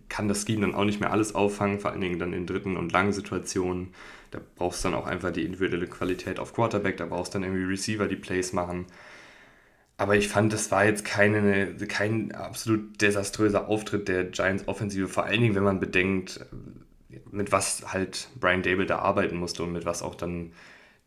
kann 0.08 0.28
das 0.28 0.44
Scheme 0.44 0.62
dann 0.62 0.74
auch 0.74 0.84
nicht 0.84 1.00
mehr 1.00 1.12
alles 1.12 1.34
auffangen, 1.34 1.80
vor 1.80 1.90
allen 1.92 2.00
Dingen 2.00 2.18
dann 2.18 2.32
in 2.32 2.46
dritten 2.46 2.76
und 2.76 2.92
langen 2.92 3.12
Situationen. 3.12 3.88
Da 4.30 4.40
brauchst 4.56 4.84
du 4.84 4.88
dann 4.88 4.98
auch 4.98 5.06
einfach 5.06 5.32
die 5.32 5.44
individuelle 5.44 5.86
Qualität 5.86 6.38
auf 6.38 6.52
Quarterback, 6.54 6.96
da 6.96 7.06
brauchst 7.06 7.34
du 7.34 7.38
dann 7.38 7.48
irgendwie 7.48 7.64
Receiver, 7.64 8.08
die 8.08 8.16
Plays 8.16 8.52
machen. 8.52 8.86
Aber 9.96 10.16
ich 10.16 10.28
fand, 10.28 10.52
das 10.52 10.70
war 10.70 10.84
jetzt 10.84 11.04
keine, 11.04 11.74
kein 11.88 12.32
absolut 12.32 13.00
desaströser 13.00 13.68
Auftritt 13.68 14.08
der 14.08 14.24
Giants 14.24 14.68
Offensive, 14.68 15.08
vor 15.08 15.24
allen 15.24 15.40
Dingen, 15.40 15.54
wenn 15.56 15.64
man 15.64 15.80
bedenkt, 15.80 16.46
mit 17.30 17.52
was 17.52 17.92
halt 17.92 18.28
Brian 18.38 18.62
Dable 18.62 18.86
da 18.86 19.00
arbeiten 19.00 19.36
musste 19.36 19.64
und 19.64 19.72
mit 19.72 19.84
was 19.84 20.02
auch 20.02 20.14
dann 20.14 20.52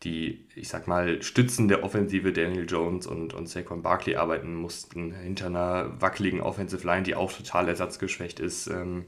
die, 0.04 0.46
ich 0.56 0.70
sag 0.70 0.88
mal, 0.88 1.22
Stützen 1.22 1.68
der 1.68 1.84
Offensive 1.84 2.34
Daniel 2.34 2.66
Jones 2.68 3.06
und, 3.06 3.34
und 3.34 3.48
Saquon 3.48 3.84
Barkley 3.84 4.16
arbeiten 4.16 4.56
mussten, 4.56 5.14
hinter 5.14 5.48
einer 5.48 6.02
wackeligen 6.02 6.42
Offensive 6.42 6.86
Line, 6.86 7.04
die 7.04 7.16
auch 7.16 7.32
total 7.32 7.68
ersatzgeschwächt 7.68 8.40
ist, 8.40 8.68
ähm, 8.68 9.06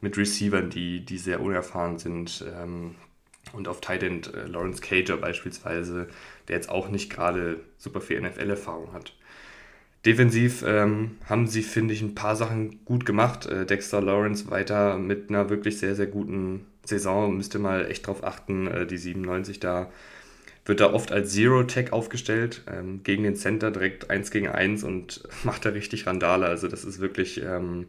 mit 0.00 0.18
Receivern, 0.18 0.68
die, 0.68 1.04
die 1.04 1.18
sehr 1.18 1.40
unerfahren 1.40 1.98
sind. 1.98 2.44
Ähm, 2.54 2.94
und 3.52 3.68
auf 3.68 3.80
Tight 3.80 4.02
End 4.02 4.32
äh, 4.34 4.46
Lawrence 4.46 4.80
Cager 4.80 5.16
beispielsweise, 5.16 6.08
der 6.48 6.56
jetzt 6.56 6.68
auch 6.68 6.88
nicht 6.88 7.10
gerade 7.10 7.60
super 7.78 8.00
viel 8.00 8.20
NFL-Erfahrung 8.20 8.92
hat. 8.92 9.14
Defensiv 10.04 10.62
ähm, 10.66 11.16
haben 11.26 11.46
sie, 11.46 11.62
finde 11.62 11.94
ich, 11.94 12.02
ein 12.02 12.14
paar 12.14 12.36
Sachen 12.36 12.84
gut 12.84 13.06
gemacht. 13.06 13.46
Äh, 13.46 13.64
Dexter 13.64 14.02
Lawrence 14.02 14.50
weiter 14.50 14.98
mit 14.98 15.30
einer 15.30 15.48
wirklich 15.48 15.78
sehr, 15.78 15.94
sehr 15.94 16.06
guten 16.06 16.66
Saison. 16.84 17.36
Müsste 17.36 17.58
mal 17.58 17.86
echt 17.90 18.06
drauf 18.06 18.22
achten, 18.22 18.66
äh, 18.66 18.86
die 18.86 18.98
97 18.98 19.60
da 19.60 19.90
wird 20.64 20.80
da 20.80 20.92
oft 20.92 21.12
als 21.12 21.32
Zero-Tech 21.32 21.92
aufgestellt, 21.92 22.62
ähm, 22.70 23.02
gegen 23.02 23.24
den 23.24 23.36
Center 23.36 23.70
direkt 23.70 24.10
1 24.10 24.30
gegen 24.30 24.48
1 24.48 24.84
und 24.84 25.28
macht 25.44 25.64
da 25.64 25.70
richtig 25.70 26.06
Randale. 26.06 26.46
Also 26.46 26.68
das 26.68 26.84
ist 26.84 27.00
wirklich 27.00 27.42
ähm, 27.42 27.86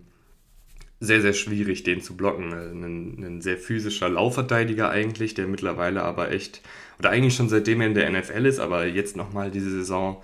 sehr, 1.00 1.22
sehr 1.22 1.34
schwierig, 1.34 1.84
den 1.84 2.02
zu 2.02 2.18
blocken. 2.18 2.52
Äh, 2.52 2.72
ein, 2.72 3.24
ein, 3.24 3.42
sehr 3.42 3.58
physischer 3.58 4.10
Laufverteidiger 4.10 4.90
eigentlich, 4.90 5.34
der 5.34 5.48
mittlerweile 5.48 6.04
aber 6.04 6.32
echt, 6.32 6.62
oder 7.00 7.10
eigentlich 7.10 7.36
schon 7.36 7.50
seitdem 7.50 7.82
er 7.82 7.88
in 7.88 7.94
der 7.94 8.10
NFL 8.10 8.46
ist, 8.46 8.60
aber 8.60 8.86
jetzt 8.86 9.16
nochmal 9.16 9.52
diese 9.52 9.72
Saison 9.72 10.22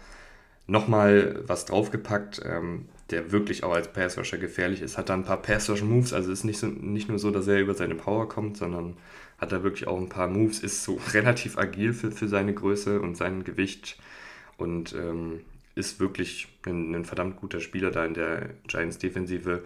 nochmal 0.68 1.42
was 1.48 1.66
draufgepackt, 1.66 2.42
ähm, 2.46 2.86
der 3.10 3.32
wirklich 3.32 3.64
auch 3.64 3.74
als 3.74 3.92
Passrusher 3.92 4.38
gefährlich 4.38 4.82
ist. 4.82 4.98
Hat 4.98 5.10
da 5.10 5.14
ein 5.14 5.26
paar 5.26 5.42
Passrusher-Moves, 5.42 6.14
also 6.14 6.32
ist 6.32 6.46
nicht, 6.46 6.60
so, 6.60 6.68
nicht 6.68 7.10
nur 7.10 7.20
so, 7.20 7.32
dass 7.32 7.48
er 7.48 7.60
über 7.60 7.74
seine 7.74 7.96
Power 7.96 8.30
kommt, 8.30 8.58
sondern 8.58 8.96
hat 9.42 9.52
da 9.52 9.64
wirklich 9.64 9.88
auch 9.88 9.98
ein 9.98 10.10
paar 10.10 10.28
Moves, 10.28 10.60
ist 10.60 10.84
so 10.84 11.00
relativ 11.14 11.58
agil 11.58 11.94
für, 11.94 12.12
für 12.12 12.28
seine 12.28 12.54
Größe 12.54 13.02
und 13.02 13.18
sein 13.18 13.44
Gewicht 13.44 13.98
und 14.58 14.94
ähm, 14.94 15.42
ist 15.76 16.00
wirklich 16.00 16.48
ein, 16.66 16.94
ein, 16.94 17.06
verdammt 17.06 17.38
guter 17.38 17.60
Spieler 17.60 17.92
da 17.92 18.06
in 18.06 18.14
der 18.14 18.52
Giants-Defensive. 18.68 19.64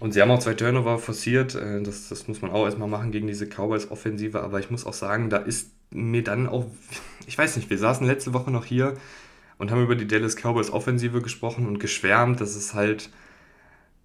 Und 0.00 0.12
sie 0.12 0.22
haben 0.22 0.30
auch 0.30 0.38
zwei 0.38 0.54
Turnover 0.54 0.98
forciert, 0.98 1.54
äh, 1.54 1.82
das, 1.82 2.08
das 2.08 2.28
muss 2.28 2.40
man 2.40 2.52
auch 2.52 2.64
erstmal 2.64 2.88
machen 2.88 3.10
gegen 3.10 3.26
diese 3.26 3.46
Cowboys-Offensive, 3.46 4.40
aber 4.40 4.60
ich 4.60 4.70
muss 4.70 4.86
auch 4.86 4.94
sagen, 4.94 5.30
da 5.30 5.38
ist 5.38 5.72
mir 5.90 6.22
dann 6.22 6.46
auch, 6.46 6.66
ich 7.26 7.36
weiß 7.36 7.56
nicht, 7.56 7.68
wir 7.70 7.78
saßen 7.78 8.06
letzte 8.06 8.32
Woche 8.32 8.50
noch 8.50 8.64
hier 8.64 8.94
und 9.58 9.70
haben 9.70 9.82
über 9.82 9.96
die 9.96 10.06
Dallas 10.06 10.36
Cowboys 10.36 10.70
Offensive 10.70 11.22
gesprochen 11.22 11.66
und 11.66 11.78
geschwärmt, 11.80 12.40
dass 12.40 12.54
es 12.54 12.74
halt 12.74 13.10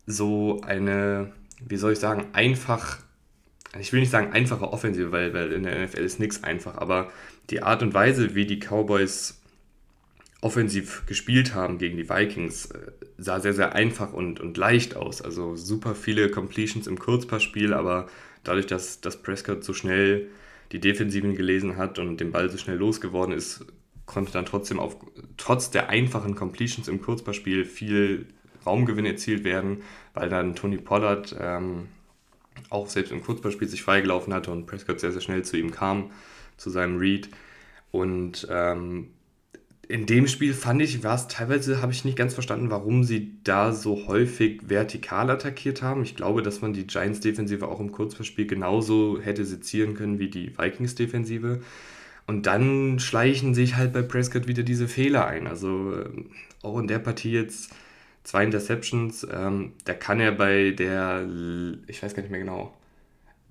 so 0.07 0.61
eine, 0.61 1.31
wie 1.59 1.77
soll 1.77 1.93
ich 1.93 1.99
sagen, 1.99 2.27
einfach, 2.33 2.99
ich 3.77 3.93
will 3.93 3.99
nicht 3.99 4.09
sagen 4.09 4.31
einfache 4.31 4.71
Offensive, 4.71 5.11
weil, 5.11 5.33
weil 5.33 5.51
in 5.51 5.63
der 5.63 5.85
NFL 5.85 6.03
ist 6.03 6.19
nichts 6.19 6.43
einfach, 6.43 6.77
aber 6.77 7.11
die 7.49 7.61
Art 7.61 7.83
und 7.83 7.93
Weise, 7.93 8.35
wie 8.35 8.45
die 8.45 8.59
Cowboys 8.59 9.39
offensiv 10.41 11.05
gespielt 11.05 11.53
haben 11.53 11.77
gegen 11.77 11.97
die 11.97 12.09
Vikings, 12.09 12.67
äh, 12.67 12.91
sah 13.17 13.39
sehr, 13.39 13.53
sehr 13.53 13.75
einfach 13.75 14.13
und, 14.13 14.39
und 14.39 14.57
leicht 14.57 14.95
aus. 14.95 15.21
Also 15.21 15.55
super 15.55 15.95
viele 15.95 16.29
Completions 16.29 16.87
im 16.87 16.97
Kurzpassspiel, 16.97 17.73
aber 17.73 18.07
dadurch, 18.43 18.65
dass, 18.65 19.01
dass 19.01 19.21
Prescott 19.21 19.63
so 19.63 19.73
schnell 19.73 20.27
die 20.71 20.79
Defensiven 20.79 21.35
gelesen 21.35 21.77
hat 21.77 21.99
und 21.99 22.17
den 22.17 22.31
Ball 22.31 22.49
so 22.49 22.57
schnell 22.57 22.77
losgeworden 22.77 23.35
ist, 23.35 23.65
konnte 24.05 24.31
dann 24.31 24.45
trotzdem 24.45 24.79
auf, 24.79 24.95
trotz 25.37 25.71
der 25.71 25.89
einfachen 25.89 26.35
Completions 26.35 26.87
im 26.87 27.01
Kurzballspiel 27.01 27.65
viel 27.65 28.27
Raumgewinn 28.65 29.05
erzielt 29.05 29.43
werden, 29.43 29.81
weil 30.13 30.29
dann 30.29 30.55
Tony 30.55 30.77
Pollard 30.77 31.35
ähm, 31.39 31.87
auch 32.69 32.87
selbst 32.87 33.11
im 33.11 33.23
Kurzballspiel 33.23 33.67
sich 33.67 33.83
freigelaufen 33.83 34.33
hatte 34.33 34.51
und 34.51 34.65
Prescott 34.65 34.99
sehr, 34.99 35.11
sehr 35.11 35.21
schnell 35.21 35.43
zu 35.43 35.57
ihm 35.57 35.71
kam, 35.71 36.11
zu 36.57 36.69
seinem 36.69 36.97
Read. 36.97 37.29
Und 37.91 38.47
ähm, 38.49 39.07
in 39.87 40.05
dem 40.05 40.27
Spiel 40.27 40.53
fand 40.53 40.83
ich, 40.83 41.03
war 41.03 41.15
es 41.15 41.27
teilweise, 41.27 41.81
habe 41.81 41.91
ich 41.91 42.05
nicht 42.05 42.17
ganz 42.17 42.35
verstanden, 42.35 42.69
warum 42.69 43.03
sie 43.03 43.39
da 43.43 43.73
so 43.73 44.07
häufig 44.07 44.61
vertikal 44.69 45.31
attackiert 45.31 45.81
haben. 45.81 46.03
Ich 46.03 46.15
glaube, 46.15 46.43
dass 46.43 46.61
man 46.61 46.73
die 46.73 46.85
Giants-Defensive 46.85 47.67
auch 47.67 47.79
im 47.79 47.91
Kurzballspiel 47.91 48.45
genauso 48.45 49.19
hätte 49.19 49.45
sezieren 49.45 49.95
können 49.95 50.19
wie 50.19 50.29
die 50.29 50.55
Vikings-Defensive. 50.55 51.61
Und 52.27 52.45
dann 52.45 52.99
schleichen 52.99 53.55
sich 53.55 53.77
halt 53.77 53.91
bei 53.91 54.03
Prescott 54.03 54.47
wieder 54.47 54.61
diese 54.61 54.87
Fehler 54.87 55.25
ein. 55.25 55.47
Also 55.47 55.95
ähm, 55.95 56.27
auch 56.61 56.77
in 56.77 56.87
der 56.87 56.99
Partie 56.99 57.31
jetzt 57.31 57.71
zwei 58.23 58.43
Interceptions. 58.43 59.27
Ähm, 59.31 59.73
da 59.85 59.93
kann 59.93 60.19
er 60.19 60.31
bei 60.31 60.71
der, 60.71 61.27
ich 61.87 62.01
weiß 62.01 62.13
gar 62.13 62.21
nicht 62.21 62.31
mehr 62.31 62.39
genau, 62.39 62.73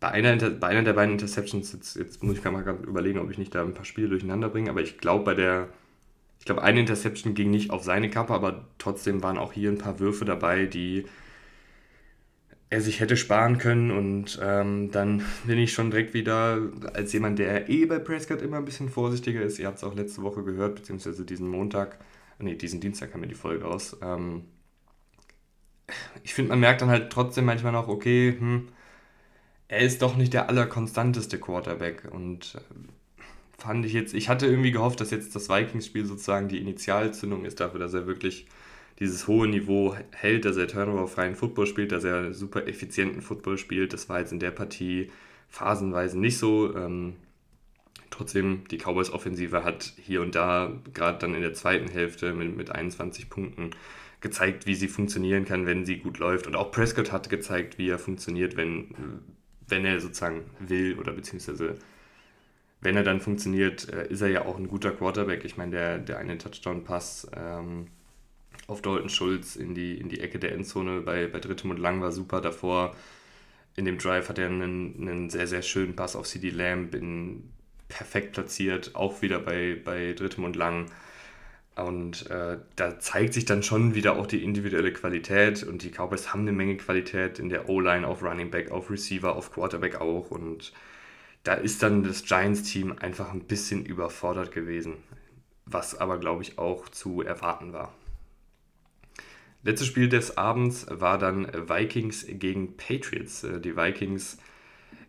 bei 0.00 0.08
einer, 0.08 0.36
bei 0.50 0.68
einer 0.68 0.84
der 0.84 0.92
beiden 0.92 1.14
Interceptions, 1.14 1.72
jetzt, 1.72 1.96
jetzt 1.96 2.22
muss 2.22 2.38
ich 2.38 2.44
mal 2.44 2.62
gerade 2.62 2.84
überlegen, 2.84 3.18
ob 3.18 3.30
ich 3.30 3.38
nicht 3.38 3.54
da 3.54 3.62
ein 3.62 3.74
paar 3.74 3.84
Spiele 3.84 4.08
durcheinander 4.08 4.48
bringe, 4.48 4.70
aber 4.70 4.80
ich 4.80 4.98
glaube 4.98 5.24
bei 5.24 5.34
der, 5.34 5.68
ich 6.38 6.44
glaube 6.44 6.62
eine 6.62 6.80
Interception 6.80 7.34
ging 7.34 7.50
nicht 7.50 7.70
auf 7.70 7.82
seine 7.82 8.10
Kappe, 8.10 8.32
aber 8.32 8.68
trotzdem 8.78 9.22
waren 9.22 9.38
auch 9.38 9.52
hier 9.52 9.70
ein 9.70 9.78
paar 9.78 9.98
Würfe 9.98 10.24
dabei, 10.24 10.66
die 10.66 11.06
er 12.70 12.80
sich 12.80 13.00
hätte 13.00 13.16
sparen 13.16 13.58
können 13.58 13.90
und 13.90 14.38
ähm, 14.42 14.90
dann 14.92 15.22
bin 15.46 15.58
ich 15.58 15.72
schon 15.72 15.90
direkt 15.90 16.14
wieder 16.14 16.60
als 16.92 17.12
jemand, 17.12 17.38
der 17.38 17.68
eh 17.68 17.86
bei 17.86 17.98
Prescott 17.98 18.42
immer 18.42 18.58
ein 18.58 18.64
bisschen 18.64 18.90
vorsichtiger 18.90 19.42
ist. 19.42 19.58
Ihr 19.58 19.66
habt 19.66 19.78
es 19.78 19.84
auch 19.84 19.94
letzte 19.94 20.22
Woche 20.22 20.44
gehört, 20.44 20.76
beziehungsweise 20.76 21.24
diesen 21.24 21.48
Montag, 21.48 21.98
nee, 22.38 22.54
diesen 22.54 22.80
Dienstag 22.80 23.10
kam 23.12 23.22
mir 23.22 23.26
die 23.26 23.34
Folge 23.34 23.64
aus. 23.64 23.96
Ähm, 24.02 24.44
ich 26.22 26.34
finde, 26.34 26.50
man 26.50 26.60
merkt 26.60 26.82
dann 26.82 26.90
halt 26.90 27.10
trotzdem 27.10 27.44
manchmal 27.44 27.72
noch, 27.72 27.88
okay, 27.88 28.36
hm, 28.38 28.68
er 29.68 29.80
ist 29.80 30.02
doch 30.02 30.16
nicht 30.16 30.32
der 30.32 30.48
allerkonstanteste 30.48 31.38
Quarterback 31.38 32.08
und 32.10 32.56
äh, 32.56 33.22
fand 33.58 33.84
ich 33.84 33.92
jetzt, 33.92 34.14
ich 34.14 34.28
hatte 34.28 34.46
irgendwie 34.46 34.70
gehofft, 34.70 35.00
dass 35.00 35.10
jetzt 35.10 35.34
das 35.34 35.48
Vikings-Spiel 35.48 36.06
sozusagen 36.06 36.48
die 36.48 36.58
Initialzündung 36.58 37.44
ist 37.44 37.60
dafür, 37.60 37.80
dass 37.80 37.94
er 37.94 38.06
wirklich 38.06 38.46
dieses 38.98 39.28
hohe 39.28 39.46
Niveau 39.46 39.96
hält, 40.12 40.44
dass 40.44 40.56
er 40.56 40.66
turnoverfreien 40.66 41.36
Football 41.36 41.66
spielt, 41.66 41.92
dass 41.92 42.04
er 42.04 42.34
super 42.34 42.66
effizienten 42.66 43.22
Football 43.22 43.58
spielt. 43.58 43.92
Das 43.92 44.08
war 44.08 44.18
jetzt 44.20 44.32
in 44.32 44.40
der 44.40 44.50
Partie 44.50 45.10
phasenweise 45.48 46.18
nicht 46.18 46.38
so. 46.38 46.74
Ähm, 46.74 47.14
trotzdem, 48.10 48.64
die 48.70 48.78
Cowboys-Offensive 48.78 49.62
hat 49.64 49.92
hier 50.02 50.22
und 50.22 50.34
da, 50.34 50.72
gerade 50.94 51.18
dann 51.18 51.34
in 51.34 51.42
der 51.42 51.54
zweiten 51.54 51.88
Hälfte 51.88 52.32
mit, 52.32 52.56
mit 52.56 52.70
21 52.70 53.30
Punkten, 53.30 53.70
gezeigt, 54.20 54.66
wie 54.66 54.74
sie 54.74 54.88
funktionieren 54.88 55.44
kann, 55.44 55.66
wenn 55.66 55.84
sie 55.84 55.98
gut 55.98 56.18
läuft. 56.18 56.46
Und 56.46 56.56
auch 56.56 56.72
Prescott 56.72 57.12
hat 57.12 57.30
gezeigt, 57.30 57.78
wie 57.78 57.88
er 57.88 57.98
funktioniert, 57.98 58.56
wenn, 58.56 58.94
wenn 59.68 59.84
er 59.84 60.00
sozusagen 60.00 60.44
will 60.58 60.98
oder 60.98 61.12
beziehungsweise 61.12 61.76
wenn 62.80 62.96
er 62.96 63.02
dann 63.02 63.20
funktioniert, 63.20 63.88
äh, 63.92 64.08
ist 64.08 64.20
er 64.20 64.28
ja 64.28 64.44
auch 64.44 64.56
ein 64.56 64.68
guter 64.68 64.92
Quarterback. 64.92 65.44
Ich 65.44 65.56
meine, 65.56 65.72
der, 65.72 65.98
der 65.98 66.18
eine 66.18 66.38
Touchdown-Pass 66.38 67.28
ähm, 67.36 67.88
auf 68.66 68.82
Dalton 68.82 69.08
Schulz 69.08 69.56
in 69.56 69.74
die, 69.74 69.98
in 69.98 70.08
die 70.08 70.20
Ecke 70.20 70.38
der 70.38 70.52
Endzone 70.52 71.00
bei, 71.00 71.26
bei 71.26 71.40
Drittem 71.40 71.70
und 71.70 71.78
Lang 71.78 72.00
war 72.00 72.12
super. 72.12 72.40
Davor 72.40 72.94
in 73.74 73.84
dem 73.84 73.98
Drive 73.98 74.28
hat 74.28 74.38
er 74.38 74.46
einen, 74.46 74.94
einen 75.00 75.30
sehr, 75.30 75.46
sehr 75.46 75.62
schönen 75.62 75.96
Pass 75.96 76.14
auf 76.14 76.26
CD 76.26 76.50
Lamb, 76.50 76.94
in, 76.94 77.50
perfekt 77.88 78.32
platziert, 78.32 78.94
auch 78.94 79.22
wieder 79.22 79.40
bei, 79.40 79.80
bei 79.82 80.12
Drittem 80.12 80.44
und 80.44 80.56
Lang. 80.56 80.86
Und 81.84 82.28
äh, 82.30 82.58
da 82.76 82.98
zeigt 82.98 83.34
sich 83.34 83.44
dann 83.44 83.62
schon 83.62 83.94
wieder 83.94 84.16
auch 84.16 84.26
die 84.26 84.42
individuelle 84.42 84.92
Qualität 84.92 85.62
und 85.62 85.82
die 85.82 85.90
Cowboys 85.90 86.32
haben 86.32 86.40
eine 86.40 86.52
Menge 86.52 86.76
Qualität 86.76 87.38
in 87.38 87.48
der 87.48 87.68
O-Line, 87.68 88.06
auf 88.06 88.22
Running 88.22 88.50
Back, 88.50 88.70
auf 88.70 88.90
Receiver, 88.90 89.36
auf 89.36 89.52
Quarterback 89.52 90.00
auch. 90.00 90.30
Und 90.30 90.72
da 91.44 91.54
ist 91.54 91.82
dann 91.82 92.02
das 92.02 92.24
Giants-Team 92.24 92.96
einfach 92.98 93.32
ein 93.32 93.44
bisschen 93.44 93.84
überfordert 93.84 94.52
gewesen, 94.52 94.94
was 95.66 95.94
aber, 95.94 96.18
glaube 96.18 96.42
ich, 96.42 96.58
auch 96.58 96.88
zu 96.88 97.22
erwarten 97.22 97.72
war. 97.72 97.94
Letztes 99.62 99.88
Spiel 99.88 100.08
des 100.08 100.36
Abends 100.36 100.86
war 100.88 101.18
dann 101.18 101.46
Vikings 101.68 102.26
gegen 102.28 102.76
Patriots. 102.76 103.44
Äh, 103.44 103.60
die 103.60 103.76
Vikings 103.76 104.38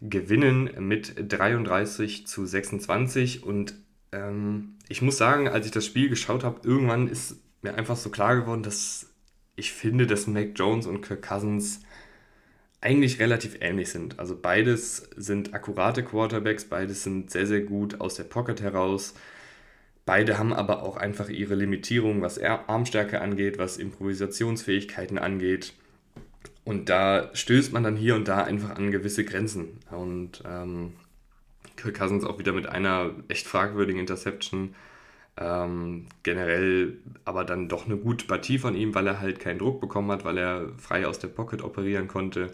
gewinnen 0.01 0.69
mit 0.79 1.13
33 1.17 2.27
zu 2.27 2.45
26 2.45 3.43
und 3.43 3.75
ähm, 4.11 4.75
ich 4.87 5.01
muss 5.01 5.17
sagen, 5.17 5.47
als 5.47 5.65
ich 5.65 5.71
das 5.71 5.85
Spiel 5.85 6.09
geschaut 6.09 6.43
habe, 6.43 6.67
irgendwann 6.67 7.07
ist 7.07 7.37
mir 7.61 7.75
einfach 7.75 7.95
so 7.95 8.09
klar 8.09 8.35
geworden, 8.35 8.63
dass 8.63 9.07
ich 9.55 9.73
finde, 9.73 10.07
dass 10.07 10.27
Mac 10.27 10.51
Jones 10.55 10.87
und 10.87 11.01
Kirk 11.01 11.21
Cousins 11.21 11.81
eigentlich 12.81 13.19
relativ 13.19 13.57
ähnlich 13.59 13.89
sind. 13.89 14.19
Also 14.19 14.37
beides 14.39 15.09
sind 15.17 15.53
akkurate 15.53 16.03
Quarterbacks, 16.03 16.65
beides 16.65 17.03
sind 17.03 17.29
sehr, 17.29 17.45
sehr 17.45 17.61
gut 17.61 17.99
aus 17.99 18.15
der 18.15 18.23
Pocket 18.23 18.61
heraus. 18.61 19.13
Beide 20.05 20.39
haben 20.39 20.53
aber 20.53 20.81
auch 20.83 20.97
einfach 20.97 21.29
ihre 21.29 21.55
Limitierung, 21.55 22.21
was 22.21 22.39
Armstärke 22.41 23.21
angeht, 23.21 23.57
was 23.59 23.77
Improvisationsfähigkeiten 23.77 25.19
angeht. 25.19 25.73
Und 26.63 26.89
da 26.89 27.29
stößt 27.33 27.73
man 27.73 27.83
dann 27.83 27.95
hier 27.95 28.15
und 28.15 28.27
da 28.27 28.43
einfach 28.43 28.71
an 28.71 28.91
gewisse 28.91 29.25
Grenzen. 29.25 29.79
Und 29.91 30.41
ähm, 30.47 30.93
Kirk 31.81 31.97
Cousins 31.97 32.23
auch 32.23 32.39
wieder 32.39 32.53
mit 32.53 32.67
einer 32.67 33.11
echt 33.27 33.47
fragwürdigen 33.47 33.99
Interception. 33.99 34.75
Ähm, 35.37 36.07
generell 36.23 36.97
aber 37.23 37.45
dann 37.45 37.69
doch 37.69 37.85
eine 37.85 37.97
gute 37.97 38.25
Partie 38.25 38.59
von 38.59 38.75
ihm, 38.75 38.93
weil 38.93 39.07
er 39.07 39.21
halt 39.21 39.39
keinen 39.39 39.59
Druck 39.59 39.79
bekommen 39.79 40.11
hat, 40.11 40.25
weil 40.25 40.37
er 40.37 40.69
frei 40.77 41.07
aus 41.07 41.19
der 41.19 41.29
Pocket 41.29 41.61
operieren 41.63 42.07
konnte 42.07 42.51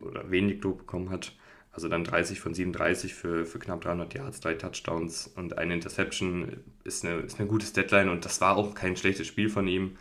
oder 0.00 0.30
wenig 0.30 0.60
Druck 0.60 0.78
bekommen 0.78 1.10
hat. 1.10 1.32
Also 1.72 1.88
dann 1.88 2.04
30 2.04 2.40
von 2.40 2.52
37 2.52 3.14
für, 3.14 3.46
für 3.46 3.58
knapp 3.58 3.80
300 3.82 4.12
Yards, 4.14 4.40
drei 4.40 4.54
Touchdowns 4.54 5.28
und 5.28 5.56
eine 5.56 5.74
Interception 5.74 6.58
ist 6.84 7.04
eine, 7.04 7.20
ist 7.20 7.38
eine 7.38 7.48
gute 7.48 7.72
Deadline 7.72 8.08
und 8.08 8.24
das 8.24 8.40
war 8.40 8.56
auch 8.56 8.74
kein 8.74 8.96
schlechtes 8.96 9.26
Spiel 9.26 9.48
von 9.48 9.68
ihm. 9.68 9.96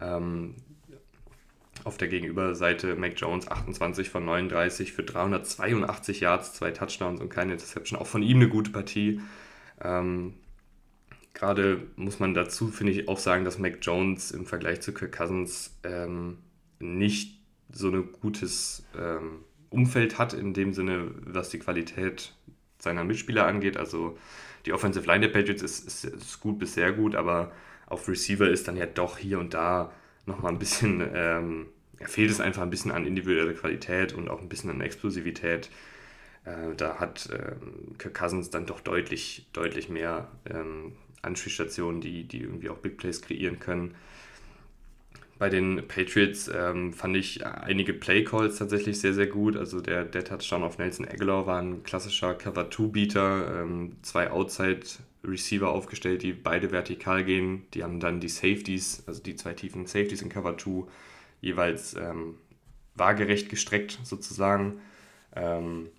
Ähm, 0.00 0.54
auf 1.88 1.96
der 1.96 2.08
Gegenüberseite 2.08 2.94
Mac 2.96 3.14
Jones 3.16 3.50
28 3.50 4.10
von 4.10 4.24
39 4.26 4.92
für 4.92 5.02
382 5.02 6.20
Yards, 6.20 6.52
zwei 6.52 6.70
Touchdowns 6.70 7.18
und 7.18 7.30
keine 7.30 7.54
Interception. 7.54 7.98
Auch 7.98 8.06
von 8.06 8.22
ihm 8.22 8.36
eine 8.36 8.48
gute 8.48 8.70
Partie. 8.70 9.20
Ähm, 9.82 10.34
Gerade 11.32 11.82
muss 11.96 12.18
man 12.18 12.34
dazu, 12.34 12.68
finde 12.68 12.92
ich, 12.92 13.08
auch 13.08 13.18
sagen, 13.18 13.44
dass 13.44 13.58
Mac 13.58 13.78
Jones 13.80 14.32
im 14.32 14.44
Vergleich 14.44 14.82
zu 14.82 14.92
Kirk 14.92 15.16
Cousins 15.16 15.78
ähm, 15.82 16.38
nicht 16.78 17.40
so 17.72 17.88
ein 17.88 18.12
gutes 18.20 18.84
ähm, 18.98 19.44
Umfeld 19.70 20.18
hat, 20.18 20.34
in 20.34 20.52
dem 20.52 20.74
Sinne, 20.74 21.10
was 21.24 21.48
die 21.48 21.58
Qualität 21.58 22.34
seiner 22.78 23.04
Mitspieler 23.04 23.46
angeht. 23.46 23.78
Also 23.78 24.18
die 24.66 24.74
Offensive 24.74 25.06
Line 25.06 25.26
der 25.26 25.32
Patriots 25.32 25.62
ist, 25.62 25.86
ist, 25.86 26.04
ist 26.04 26.40
gut 26.40 26.58
bis 26.58 26.74
sehr 26.74 26.92
gut, 26.92 27.14
aber 27.14 27.50
auf 27.86 28.06
Receiver 28.08 28.48
ist 28.48 28.68
dann 28.68 28.76
ja 28.76 28.86
doch 28.86 29.16
hier 29.16 29.38
und 29.38 29.54
da 29.54 29.90
nochmal 30.26 30.52
ein 30.52 30.58
bisschen, 30.58 31.02
ähm, 31.14 31.66
fehlt 32.06 32.30
es 32.30 32.40
einfach 32.40 32.62
ein 32.62 32.70
bisschen 32.70 32.90
an 32.90 33.06
individueller 33.06 33.54
Qualität 33.54 34.12
und 34.12 34.28
auch 34.28 34.40
ein 34.40 34.48
bisschen 34.48 34.70
an 34.70 34.80
Explosivität. 34.80 35.70
Äh, 36.44 36.74
da 36.76 36.98
hat 36.98 37.28
ähm, 37.32 37.96
Kirk 37.98 38.14
Cousins 38.14 38.50
dann 38.50 38.66
doch 38.66 38.80
deutlich, 38.80 39.46
deutlich 39.52 39.88
mehr 39.88 40.28
ähm, 40.48 40.92
Anspielstationen, 41.22 42.00
die, 42.00 42.24
die 42.24 42.42
irgendwie 42.42 42.70
auch 42.70 42.78
Big 42.78 42.96
Plays 42.96 43.22
kreieren 43.22 43.58
können. 43.58 43.94
Bei 45.38 45.48
den 45.48 45.86
Patriots 45.86 46.50
ähm, 46.52 46.92
fand 46.92 47.16
ich 47.16 47.46
einige 47.46 47.94
Play 47.94 48.24
Calls 48.24 48.58
tatsächlich 48.58 49.00
sehr, 49.00 49.14
sehr 49.14 49.28
gut. 49.28 49.56
Also 49.56 49.80
der, 49.80 50.04
der 50.04 50.24
Touchdown 50.24 50.64
auf 50.64 50.78
Nelson 50.78 51.06
Aguilar 51.06 51.46
war 51.46 51.62
ein 51.62 51.84
klassischer 51.84 52.34
Cover-2-Beater. 52.34 53.62
Ähm, 53.62 53.92
zwei 54.02 54.32
Outside-Receiver 54.32 55.68
aufgestellt, 55.68 56.24
die 56.24 56.32
beide 56.32 56.72
vertikal 56.72 57.22
gehen. 57.24 57.66
Die 57.74 57.84
haben 57.84 58.00
dann 58.00 58.18
die 58.18 58.28
Safeties, 58.28 59.04
also 59.06 59.22
die 59.22 59.36
zwei 59.36 59.54
tiefen 59.54 59.86
Safeties 59.86 60.22
in 60.22 60.28
Cover-2, 60.28 60.88
jeweils 61.40 61.94
ähm, 61.94 62.36
waagerecht 62.94 63.48
gestreckt 63.48 63.98
sozusagen. 64.02 64.80
Ähm, 65.34 65.90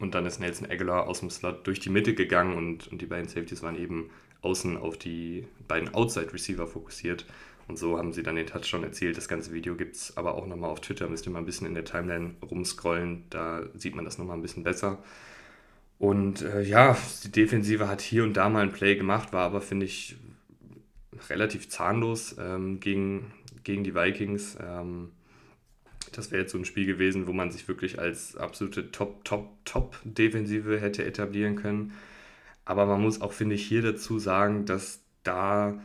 und 0.00 0.14
dann 0.14 0.26
ist 0.26 0.38
Nelson 0.38 0.70
Aguilar 0.70 1.06
aus 1.06 1.20
dem 1.20 1.30
Slot 1.30 1.66
durch 1.66 1.80
die 1.80 1.90
Mitte 1.90 2.14
gegangen 2.14 2.56
und, 2.56 2.88
und 2.88 3.00
die 3.00 3.06
beiden 3.06 3.28
Safeties 3.28 3.62
waren 3.62 3.76
eben 3.76 4.10
außen 4.42 4.76
auf 4.76 4.98
die 4.98 5.46
beiden 5.66 5.94
Outside-Receiver 5.94 6.66
fokussiert. 6.66 7.26
Und 7.66 7.78
so 7.78 7.98
haben 7.98 8.12
sie 8.12 8.22
dann 8.22 8.36
den 8.36 8.46
Touchdown 8.46 8.82
erzielt. 8.82 9.16
Das 9.16 9.28
ganze 9.28 9.52
Video 9.52 9.76
gibt 9.76 9.96
es 9.96 10.16
aber 10.16 10.34
auch 10.34 10.46
nochmal 10.46 10.70
auf 10.70 10.80
Twitter. 10.80 11.08
Müsst 11.08 11.26
ihr 11.26 11.32
mal 11.32 11.40
ein 11.40 11.44
bisschen 11.44 11.66
in 11.66 11.74
der 11.74 11.84
Timeline 11.84 12.34
rumscrollen. 12.42 13.24
Da 13.28 13.62
sieht 13.74 13.94
man 13.94 14.06
das 14.06 14.16
nochmal 14.16 14.38
ein 14.38 14.42
bisschen 14.42 14.62
besser. 14.62 15.02
Und 15.98 16.42
äh, 16.42 16.62
ja, 16.62 16.96
die 17.24 17.32
Defensive 17.32 17.88
hat 17.88 18.00
hier 18.00 18.22
und 18.22 18.34
da 18.34 18.48
mal 18.48 18.62
ein 18.62 18.72
Play 18.72 18.94
gemacht, 18.94 19.32
war 19.32 19.44
aber, 19.44 19.60
finde 19.60 19.84
ich, 19.86 20.16
relativ 21.28 21.68
zahnlos 21.68 22.36
ähm, 22.38 22.78
gegen, 22.80 23.32
gegen 23.68 23.84
die 23.84 23.94
Vikings. 23.94 24.56
Ähm, 24.60 25.12
das 26.12 26.30
wäre 26.30 26.40
jetzt 26.42 26.52
so 26.52 26.58
ein 26.58 26.64
Spiel 26.64 26.86
gewesen, 26.86 27.26
wo 27.26 27.34
man 27.34 27.50
sich 27.50 27.68
wirklich 27.68 27.98
als 27.98 28.34
absolute 28.34 28.90
Top, 28.90 29.24
Top, 29.26 29.62
Top-Defensive 29.66 30.80
hätte 30.80 31.04
etablieren 31.04 31.54
können. 31.54 31.92
Aber 32.64 32.86
man 32.86 33.02
muss 33.02 33.20
auch, 33.20 33.32
finde 33.32 33.56
ich, 33.56 33.66
hier 33.66 33.82
dazu 33.82 34.18
sagen, 34.18 34.64
dass 34.64 35.02
da 35.22 35.78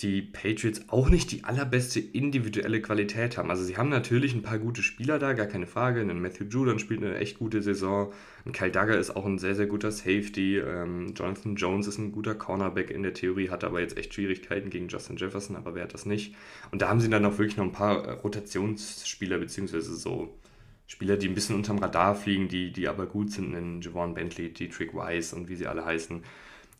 die 0.00 0.22
Patriots 0.22 0.82
auch 0.88 1.08
nicht 1.08 1.32
die 1.32 1.42
allerbeste 1.42 1.98
individuelle 1.98 2.80
Qualität 2.80 3.36
haben. 3.36 3.50
Also 3.50 3.64
sie 3.64 3.76
haben 3.76 3.88
natürlich 3.88 4.32
ein 4.32 4.42
paar 4.42 4.60
gute 4.60 4.82
Spieler 4.82 5.18
da, 5.18 5.32
gar 5.32 5.46
keine 5.46 5.66
Frage. 5.66 6.00
Ein 6.00 6.22
Matthew 6.22 6.44
Judon 6.44 6.78
spielt 6.78 7.02
eine 7.02 7.16
echt 7.16 7.40
gute 7.40 7.62
Saison. 7.62 8.12
Ein 8.46 8.52
Kyle 8.52 8.70
Duggar 8.70 8.96
ist 8.96 9.16
auch 9.16 9.26
ein 9.26 9.38
sehr, 9.38 9.56
sehr 9.56 9.66
guter 9.66 9.90
Safety. 9.90 10.58
Ähm, 10.58 11.14
Jonathan 11.16 11.56
Jones 11.56 11.88
ist 11.88 11.98
ein 11.98 12.12
guter 12.12 12.36
Cornerback 12.36 12.92
in 12.92 13.02
der 13.02 13.12
Theorie, 13.12 13.50
hat 13.50 13.64
aber 13.64 13.80
jetzt 13.80 13.98
echt 13.98 14.14
Schwierigkeiten 14.14 14.70
gegen 14.70 14.86
Justin 14.86 15.16
Jefferson, 15.16 15.56
aber 15.56 15.74
wer 15.74 15.82
hat 15.82 15.94
das 15.94 16.06
nicht? 16.06 16.36
Und 16.70 16.80
da 16.80 16.88
haben 16.88 17.00
sie 17.00 17.10
dann 17.10 17.24
auch 17.24 17.38
wirklich 17.38 17.56
noch 17.56 17.64
ein 17.64 17.72
paar 17.72 18.04
äh, 18.04 18.12
Rotationsspieler, 18.12 19.38
beziehungsweise 19.38 19.96
so 19.96 20.38
Spieler, 20.86 21.16
die 21.16 21.28
ein 21.28 21.34
bisschen 21.34 21.56
unterm 21.56 21.78
Radar 21.78 22.14
fliegen, 22.14 22.48
die, 22.48 22.72
die 22.72 22.86
aber 22.86 23.06
gut 23.06 23.32
sind, 23.32 23.52
in 23.52 23.82
Javon 23.82 24.14
Bentley, 24.14 24.52
Dietrich 24.52 24.94
Weiss 24.94 25.32
und 25.32 25.48
wie 25.48 25.56
sie 25.56 25.66
alle 25.66 25.84
heißen. 25.84 26.22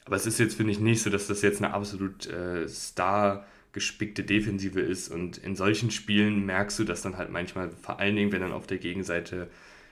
Aber 0.08 0.16
es 0.16 0.24
ist 0.24 0.38
jetzt, 0.38 0.54
finde 0.54 0.72
ich, 0.72 0.80
nicht 0.80 1.02
so, 1.02 1.10
dass 1.10 1.26
das 1.26 1.42
jetzt 1.42 1.62
eine 1.62 1.74
absolut 1.74 2.26
äh, 2.28 2.66
star 2.66 3.44
gespickte 3.72 4.24
Defensive 4.24 4.80
ist. 4.80 5.10
Und 5.10 5.36
in 5.36 5.54
solchen 5.54 5.90
Spielen 5.90 6.46
merkst 6.46 6.78
du 6.78 6.84
das 6.84 7.02
dann 7.02 7.18
halt 7.18 7.30
manchmal, 7.30 7.68
vor 7.82 8.00
allen 8.00 8.16
Dingen, 8.16 8.32
wenn 8.32 8.40
dann 8.40 8.52
auf 8.52 8.66
der 8.66 8.78
Gegenseite 8.78 9.50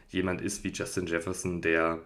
jemand 0.09 0.41
ist 0.41 0.65
wie 0.65 0.71
Justin 0.71 1.07
Jefferson, 1.07 1.61
der 1.61 2.01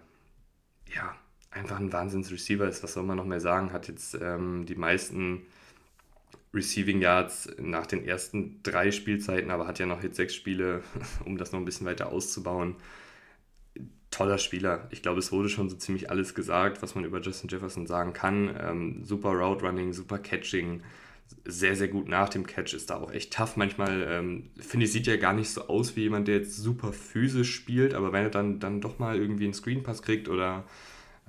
ja 0.93 1.15
einfach 1.51 1.79
ein 1.79 1.93
Wahnsinns-Receiver 1.93 2.67
ist, 2.67 2.83
was 2.83 2.95
soll 2.95 3.03
man 3.03 3.15
noch 3.15 3.23
mehr 3.23 3.39
sagen, 3.39 3.71
hat 3.71 3.87
jetzt 3.87 4.17
ähm, 4.21 4.65
die 4.65 4.75
meisten 4.75 5.43
Receiving 6.53 6.99
Yards 6.99 7.49
nach 7.59 7.87
den 7.87 8.03
ersten 8.03 8.61
drei 8.61 8.91
Spielzeiten, 8.91 9.51
aber 9.51 9.67
hat 9.67 9.79
ja 9.79 9.85
noch 9.85 10.03
jetzt 10.03 10.17
sechs 10.17 10.35
Spiele, 10.35 10.83
um 11.25 11.37
das 11.37 11.53
noch 11.53 11.59
ein 11.59 11.65
bisschen 11.65 11.87
weiter 11.87 12.09
auszubauen 12.09 12.75
toller 14.11 14.37
Spieler. 14.37 14.87
Ich 14.91 15.01
glaube, 15.01 15.19
es 15.19 15.31
wurde 15.31 15.49
schon 15.49 15.69
so 15.69 15.75
ziemlich 15.77 16.09
alles 16.09 16.35
gesagt, 16.35 16.81
was 16.81 16.95
man 16.95 17.05
über 17.05 17.21
Justin 17.21 17.49
Jefferson 17.49 17.87
sagen 17.87 18.13
kann. 18.13 18.55
Ähm, 18.59 19.03
super 19.03 19.29
Route 19.29 19.65
Running, 19.65 19.93
super 19.93 20.19
Catching, 20.19 20.83
sehr, 21.45 21.75
sehr 21.75 21.87
gut 21.87 22.07
nach 22.09 22.29
dem 22.29 22.45
Catch, 22.45 22.73
ist 22.73 22.89
da 22.89 22.97
auch 22.97 23.11
echt 23.11 23.33
tough. 23.33 23.55
Manchmal, 23.55 24.05
ähm, 24.09 24.49
finde 24.59 24.85
ich, 24.85 24.91
sieht 24.91 25.07
ja 25.07 25.15
gar 25.15 25.33
nicht 25.33 25.49
so 25.49 25.67
aus 25.67 25.95
wie 25.95 26.01
jemand, 26.01 26.27
der 26.27 26.35
jetzt 26.35 26.57
super 26.57 26.91
physisch 26.93 27.55
spielt, 27.55 27.93
aber 27.93 28.11
wenn 28.11 28.23
er 28.23 28.29
dann, 28.29 28.59
dann 28.59 28.81
doch 28.81 28.99
mal 28.99 29.17
irgendwie 29.17 29.45
einen 29.45 29.53
Screenpass 29.53 30.01
kriegt 30.01 30.27
oder 30.27 30.65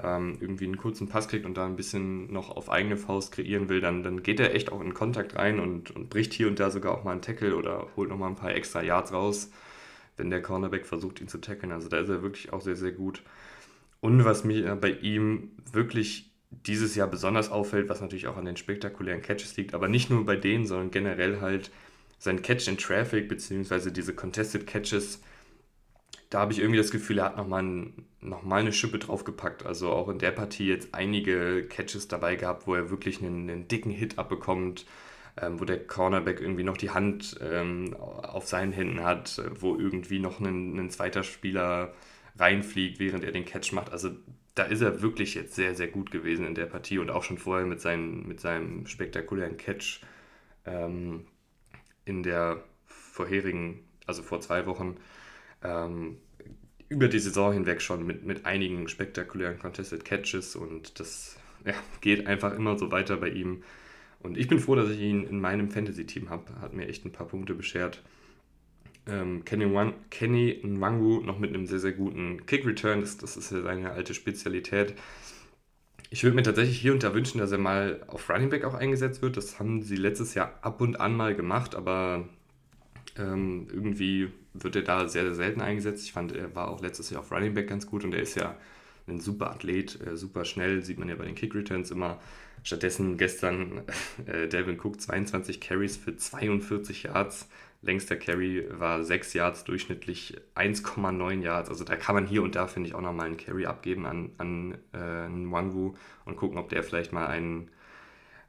ähm, 0.02 0.38
irgendwie 0.40 0.64
einen 0.64 0.76
kurzen 0.76 1.08
Pass 1.08 1.28
kriegt 1.28 1.46
und 1.46 1.56
da 1.56 1.66
ein 1.66 1.76
bisschen 1.76 2.32
noch 2.32 2.50
auf 2.50 2.70
eigene 2.70 2.96
Faust 2.96 3.32
kreieren 3.32 3.68
will, 3.68 3.80
dann, 3.80 4.02
dann 4.02 4.22
geht 4.22 4.40
er 4.40 4.54
echt 4.54 4.72
auch 4.72 4.80
in 4.80 4.94
Kontakt 4.94 5.36
rein 5.36 5.60
und, 5.60 5.90
und 5.92 6.10
bricht 6.10 6.32
hier 6.32 6.48
und 6.48 6.58
da 6.58 6.70
sogar 6.70 6.92
auch 6.98 7.04
mal 7.04 7.12
einen 7.12 7.22
Tackle 7.22 7.56
oder 7.56 7.86
holt 7.96 8.08
noch 8.08 8.18
mal 8.18 8.28
ein 8.28 8.36
paar 8.36 8.54
extra 8.54 8.82
Yards 8.82 9.12
raus 9.12 9.50
wenn 10.16 10.30
der 10.30 10.42
Cornerback 10.42 10.86
versucht, 10.86 11.20
ihn 11.20 11.28
zu 11.28 11.38
tackeln. 11.38 11.72
Also 11.72 11.88
da 11.88 11.98
ist 11.98 12.08
er 12.08 12.22
wirklich 12.22 12.52
auch 12.52 12.60
sehr, 12.60 12.76
sehr 12.76 12.92
gut. 12.92 13.22
Und 14.00 14.24
was 14.24 14.44
mir 14.44 14.74
bei 14.76 14.90
ihm 14.90 15.50
wirklich 15.72 16.30
dieses 16.50 16.94
Jahr 16.94 17.08
besonders 17.08 17.50
auffällt, 17.50 17.88
was 17.88 18.00
natürlich 18.00 18.26
auch 18.26 18.36
an 18.36 18.44
den 18.44 18.56
spektakulären 18.56 19.22
Catches 19.22 19.56
liegt, 19.56 19.74
aber 19.74 19.88
nicht 19.88 20.10
nur 20.10 20.24
bei 20.26 20.36
denen, 20.36 20.66
sondern 20.66 20.90
generell 20.90 21.40
halt 21.40 21.70
sein 22.18 22.42
Catch 22.42 22.68
in 22.68 22.78
Traffic, 22.78 23.28
beziehungsweise 23.28 23.90
diese 23.90 24.14
Contested 24.14 24.66
Catches, 24.66 25.22
da 26.30 26.40
habe 26.40 26.52
ich 26.52 26.60
irgendwie 26.60 26.78
das 26.78 26.90
Gefühl, 26.90 27.18
er 27.18 27.26
hat 27.26 27.36
nochmal 27.36 27.92
noch 28.20 28.42
mal 28.42 28.60
eine 28.60 28.72
Schippe 28.72 28.98
draufgepackt. 28.98 29.66
Also 29.66 29.90
auch 29.90 30.08
in 30.08 30.18
der 30.18 30.30
Partie 30.30 30.66
jetzt 30.66 30.94
einige 30.94 31.66
Catches 31.68 32.08
dabei 32.08 32.36
gehabt, 32.36 32.66
wo 32.66 32.74
er 32.74 32.90
wirklich 32.90 33.20
einen, 33.20 33.50
einen 33.50 33.68
dicken 33.68 33.90
Hit 33.90 34.18
abbekommt, 34.18 34.86
ähm, 35.40 35.60
wo 35.60 35.64
der 35.64 35.86
Cornerback 35.86 36.40
irgendwie 36.40 36.64
noch 36.64 36.76
die 36.76 36.90
Hand 36.90 37.38
ähm, 37.40 37.94
auf 37.94 38.46
seinen 38.46 38.72
Händen 38.72 39.02
hat, 39.02 39.42
wo 39.58 39.76
irgendwie 39.76 40.18
noch 40.18 40.40
ein, 40.40 40.78
ein 40.78 40.90
zweiter 40.90 41.22
Spieler 41.22 41.94
reinfliegt, 42.38 42.98
während 42.98 43.24
er 43.24 43.32
den 43.32 43.44
Catch 43.44 43.72
macht. 43.72 43.92
Also 43.92 44.10
da 44.54 44.64
ist 44.64 44.82
er 44.82 45.00
wirklich 45.00 45.34
jetzt 45.34 45.54
sehr, 45.54 45.74
sehr 45.74 45.88
gut 45.88 46.10
gewesen 46.10 46.46
in 46.46 46.54
der 46.54 46.66
Partie 46.66 46.98
und 46.98 47.10
auch 47.10 47.22
schon 47.22 47.38
vorher 47.38 47.66
mit, 47.66 47.80
seinen, 47.80 48.26
mit 48.28 48.40
seinem 48.40 48.86
spektakulären 48.86 49.56
Catch 49.56 50.00
ähm, 50.66 51.26
in 52.04 52.22
der 52.22 52.62
vorherigen, 52.84 53.80
also 54.06 54.22
vor 54.22 54.40
zwei 54.40 54.66
Wochen, 54.66 54.96
ähm, 55.62 56.18
über 56.88 57.08
die 57.08 57.18
Saison 57.18 57.54
hinweg 57.54 57.80
schon 57.80 58.06
mit, 58.06 58.24
mit 58.24 58.44
einigen 58.44 58.88
spektakulären 58.88 59.58
Contested 59.58 60.04
Catches 60.04 60.56
und 60.56 61.00
das 61.00 61.36
ja, 61.64 61.74
geht 62.02 62.26
einfach 62.26 62.52
immer 62.54 62.76
so 62.78 62.90
weiter 62.90 63.16
bei 63.16 63.30
ihm. 63.30 63.62
Und 64.22 64.38
ich 64.38 64.48
bin 64.48 64.60
froh, 64.60 64.74
dass 64.74 64.90
ich 64.90 65.00
ihn 65.00 65.24
in 65.24 65.40
meinem 65.40 65.70
Fantasy-Team 65.70 66.30
habe. 66.30 66.44
Hat 66.60 66.74
mir 66.74 66.88
echt 66.88 67.04
ein 67.04 67.12
paar 67.12 67.26
Punkte 67.26 67.54
beschert. 67.54 68.02
Ähm, 69.06 69.44
Kenny, 69.44 69.72
Wan 69.74 69.94
Kenny 70.10 70.60
Nwangu 70.62 71.20
noch 71.22 71.38
mit 71.38 71.50
einem 71.50 71.66
sehr, 71.66 71.80
sehr 71.80 71.92
guten 71.92 72.46
Kick-Return. 72.46 73.00
Das, 73.00 73.18
das 73.18 73.36
ist 73.36 73.50
ja 73.50 73.62
seine 73.62 73.90
alte 73.90 74.14
Spezialität. 74.14 74.94
Ich 76.10 76.22
würde 76.22 76.36
mir 76.36 76.42
tatsächlich 76.42 76.78
hier 76.78 76.92
und 76.92 77.02
da 77.02 77.14
wünschen, 77.14 77.38
dass 77.38 77.52
er 77.52 77.58
mal 77.58 78.04
auf 78.06 78.28
Running 78.28 78.50
Back 78.50 78.64
auch 78.64 78.74
eingesetzt 78.74 79.22
wird. 79.22 79.36
Das 79.36 79.58
haben 79.58 79.82
sie 79.82 79.96
letztes 79.96 80.34
Jahr 80.34 80.58
ab 80.62 80.80
und 80.80 81.00
an 81.00 81.16
mal 81.16 81.34
gemacht, 81.34 81.74
aber 81.74 82.28
ähm, 83.18 83.66
irgendwie 83.72 84.28
wird 84.52 84.76
er 84.76 84.82
da 84.82 85.08
sehr, 85.08 85.24
sehr 85.24 85.34
selten 85.34 85.60
eingesetzt. 85.60 86.04
Ich 86.04 86.12
fand, 86.12 86.32
er 86.32 86.54
war 86.54 86.68
auch 86.68 86.80
letztes 86.80 87.10
Jahr 87.10 87.20
auf 87.20 87.32
Running 87.32 87.54
Back 87.54 87.68
ganz 87.68 87.86
gut 87.86 88.04
und 88.04 88.14
er 88.14 88.22
ist 88.22 88.34
ja 88.34 88.56
ein 89.08 89.20
super 89.20 89.50
Athlet, 89.50 90.00
äh, 90.06 90.16
super 90.16 90.44
schnell, 90.44 90.82
sieht 90.82 90.98
man 90.98 91.08
ja 91.08 91.16
bei 91.16 91.24
den 91.24 91.34
Kick 91.34 91.54
Returns 91.54 91.90
immer. 91.90 92.20
Stattdessen 92.62 93.16
gestern 93.16 93.82
äh, 94.26 94.48
Delvin 94.48 94.78
Cook 94.78 95.00
22 95.00 95.60
Carries 95.60 95.96
für 95.96 96.16
42 96.16 97.04
Yards. 97.04 97.48
Längster 97.84 98.14
Carry 98.14 98.64
war 98.70 99.02
6 99.02 99.34
Yards, 99.34 99.64
durchschnittlich 99.64 100.36
1,9 100.54 101.42
Yards. 101.42 101.68
Also 101.68 101.82
da 101.82 101.96
kann 101.96 102.14
man 102.14 102.26
hier 102.26 102.44
und 102.44 102.54
da, 102.54 102.68
finde 102.68 102.88
ich, 102.88 102.94
auch 102.94 103.00
nochmal 103.00 103.26
einen 103.26 103.36
Carry 103.36 103.66
abgeben 103.66 104.06
an, 104.06 104.30
an 104.38 104.78
äh, 104.94 105.28
Nwangu 105.28 105.94
und 106.24 106.36
gucken, 106.36 106.58
ob 106.58 106.68
der 106.68 106.84
vielleicht 106.84 107.12
mal 107.12 107.26
einen 107.26 107.70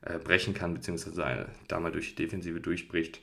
äh, 0.01 0.19
brechen 0.19 0.53
kann, 0.53 0.75
beziehungsweise 0.75 1.47
da 1.67 1.79
mal 1.79 1.91
durch 1.91 2.09
die 2.09 2.23
Defensive 2.23 2.59
durchbricht. 2.59 3.21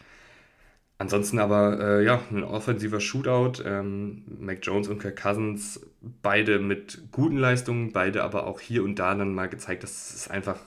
Ansonsten 1.00 1.38
aber, 1.38 1.80
äh, 1.80 2.04
ja, 2.04 2.20
ein 2.30 2.44
offensiver 2.44 3.00
Shootout. 3.00 3.62
Ähm, 3.64 4.22
Mac 4.38 4.58
Jones 4.60 4.86
und 4.86 4.98
Kirk 4.98 5.16
Cousins, 5.16 5.80
beide 6.20 6.58
mit 6.58 7.10
guten 7.10 7.38
Leistungen, 7.38 7.90
beide 7.90 8.22
aber 8.22 8.46
auch 8.46 8.60
hier 8.60 8.84
und 8.84 8.98
da 8.98 9.14
dann 9.14 9.32
mal 9.32 9.48
gezeigt, 9.48 9.82
dass 9.82 10.12
es 10.14 10.28
einfach, 10.28 10.60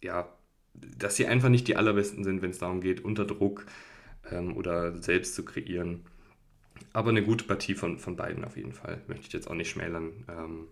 ja, 0.00 0.28
dass 0.74 1.16
sie 1.16 1.26
einfach 1.26 1.48
nicht 1.48 1.66
die 1.66 1.74
allerbesten 1.74 2.22
sind, 2.22 2.42
wenn 2.42 2.50
es 2.50 2.60
darum 2.60 2.80
geht, 2.80 3.04
unter 3.04 3.24
Druck 3.24 3.66
ähm, 4.30 4.56
oder 4.56 5.02
selbst 5.02 5.34
zu 5.34 5.44
kreieren. 5.44 6.04
Aber 6.92 7.10
eine 7.10 7.24
gute 7.24 7.44
Partie 7.44 7.74
von, 7.74 7.98
von 7.98 8.14
beiden 8.14 8.44
auf 8.44 8.56
jeden 8.56 8.72
Fall. 8.72 9.02
Möchte 9.08 9.26
ich 9.26 9.32
jetzt 9.32 9.50
auch 9.50 9.56
nicht 9.56 9.70
schmälern. 9.70 10.12
Ähm, 10.28 10.68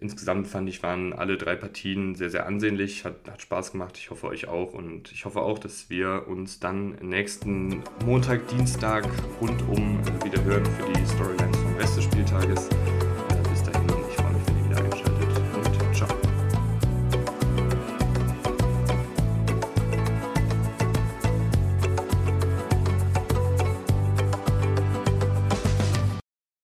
insgesamt 0.00 0.46
fand 0.46 0.68
ich, 0.68 0.82
waren 0.82 1.12
alle 1.12 1.36
drei 1.36 1.56
Partien 1.56 2.14
sehr, 2.14 2.30
sehr 2.30 2.46
ansehnlich, 2.46 3.04
hat, 3.04 3.16
hat 3.30 3.42
Spaß 3.42 3.72
gemacht. 3.72 3.96
Ich 3.98 4.10
hoffe 4.10 4.26
euch 4.28 4.48
auch 4.48 4.72
und 4.72 5.12
ich 5.12 5.24
hoffe 5.24 5.40
auch, 5.40 5.58
dass 5.58 5.90
wir 5.90 6.26
uns 6.28 6.60
dann 6.60 6.96
nächsten 7.02 7.82
Montag, 8.04 8.46
Dienstag 8.48 9.08
rundum 9.40 9.98
wieder 10.24 10.42
hören 10.44 10.64
für 10.64 10.92
die 10.92 11.06
Storylines 11.06 11.56
vom 11.58 11.76
Rest 11.76 11.96
des 11.96 12.04
Spieltages. 12.04 12.68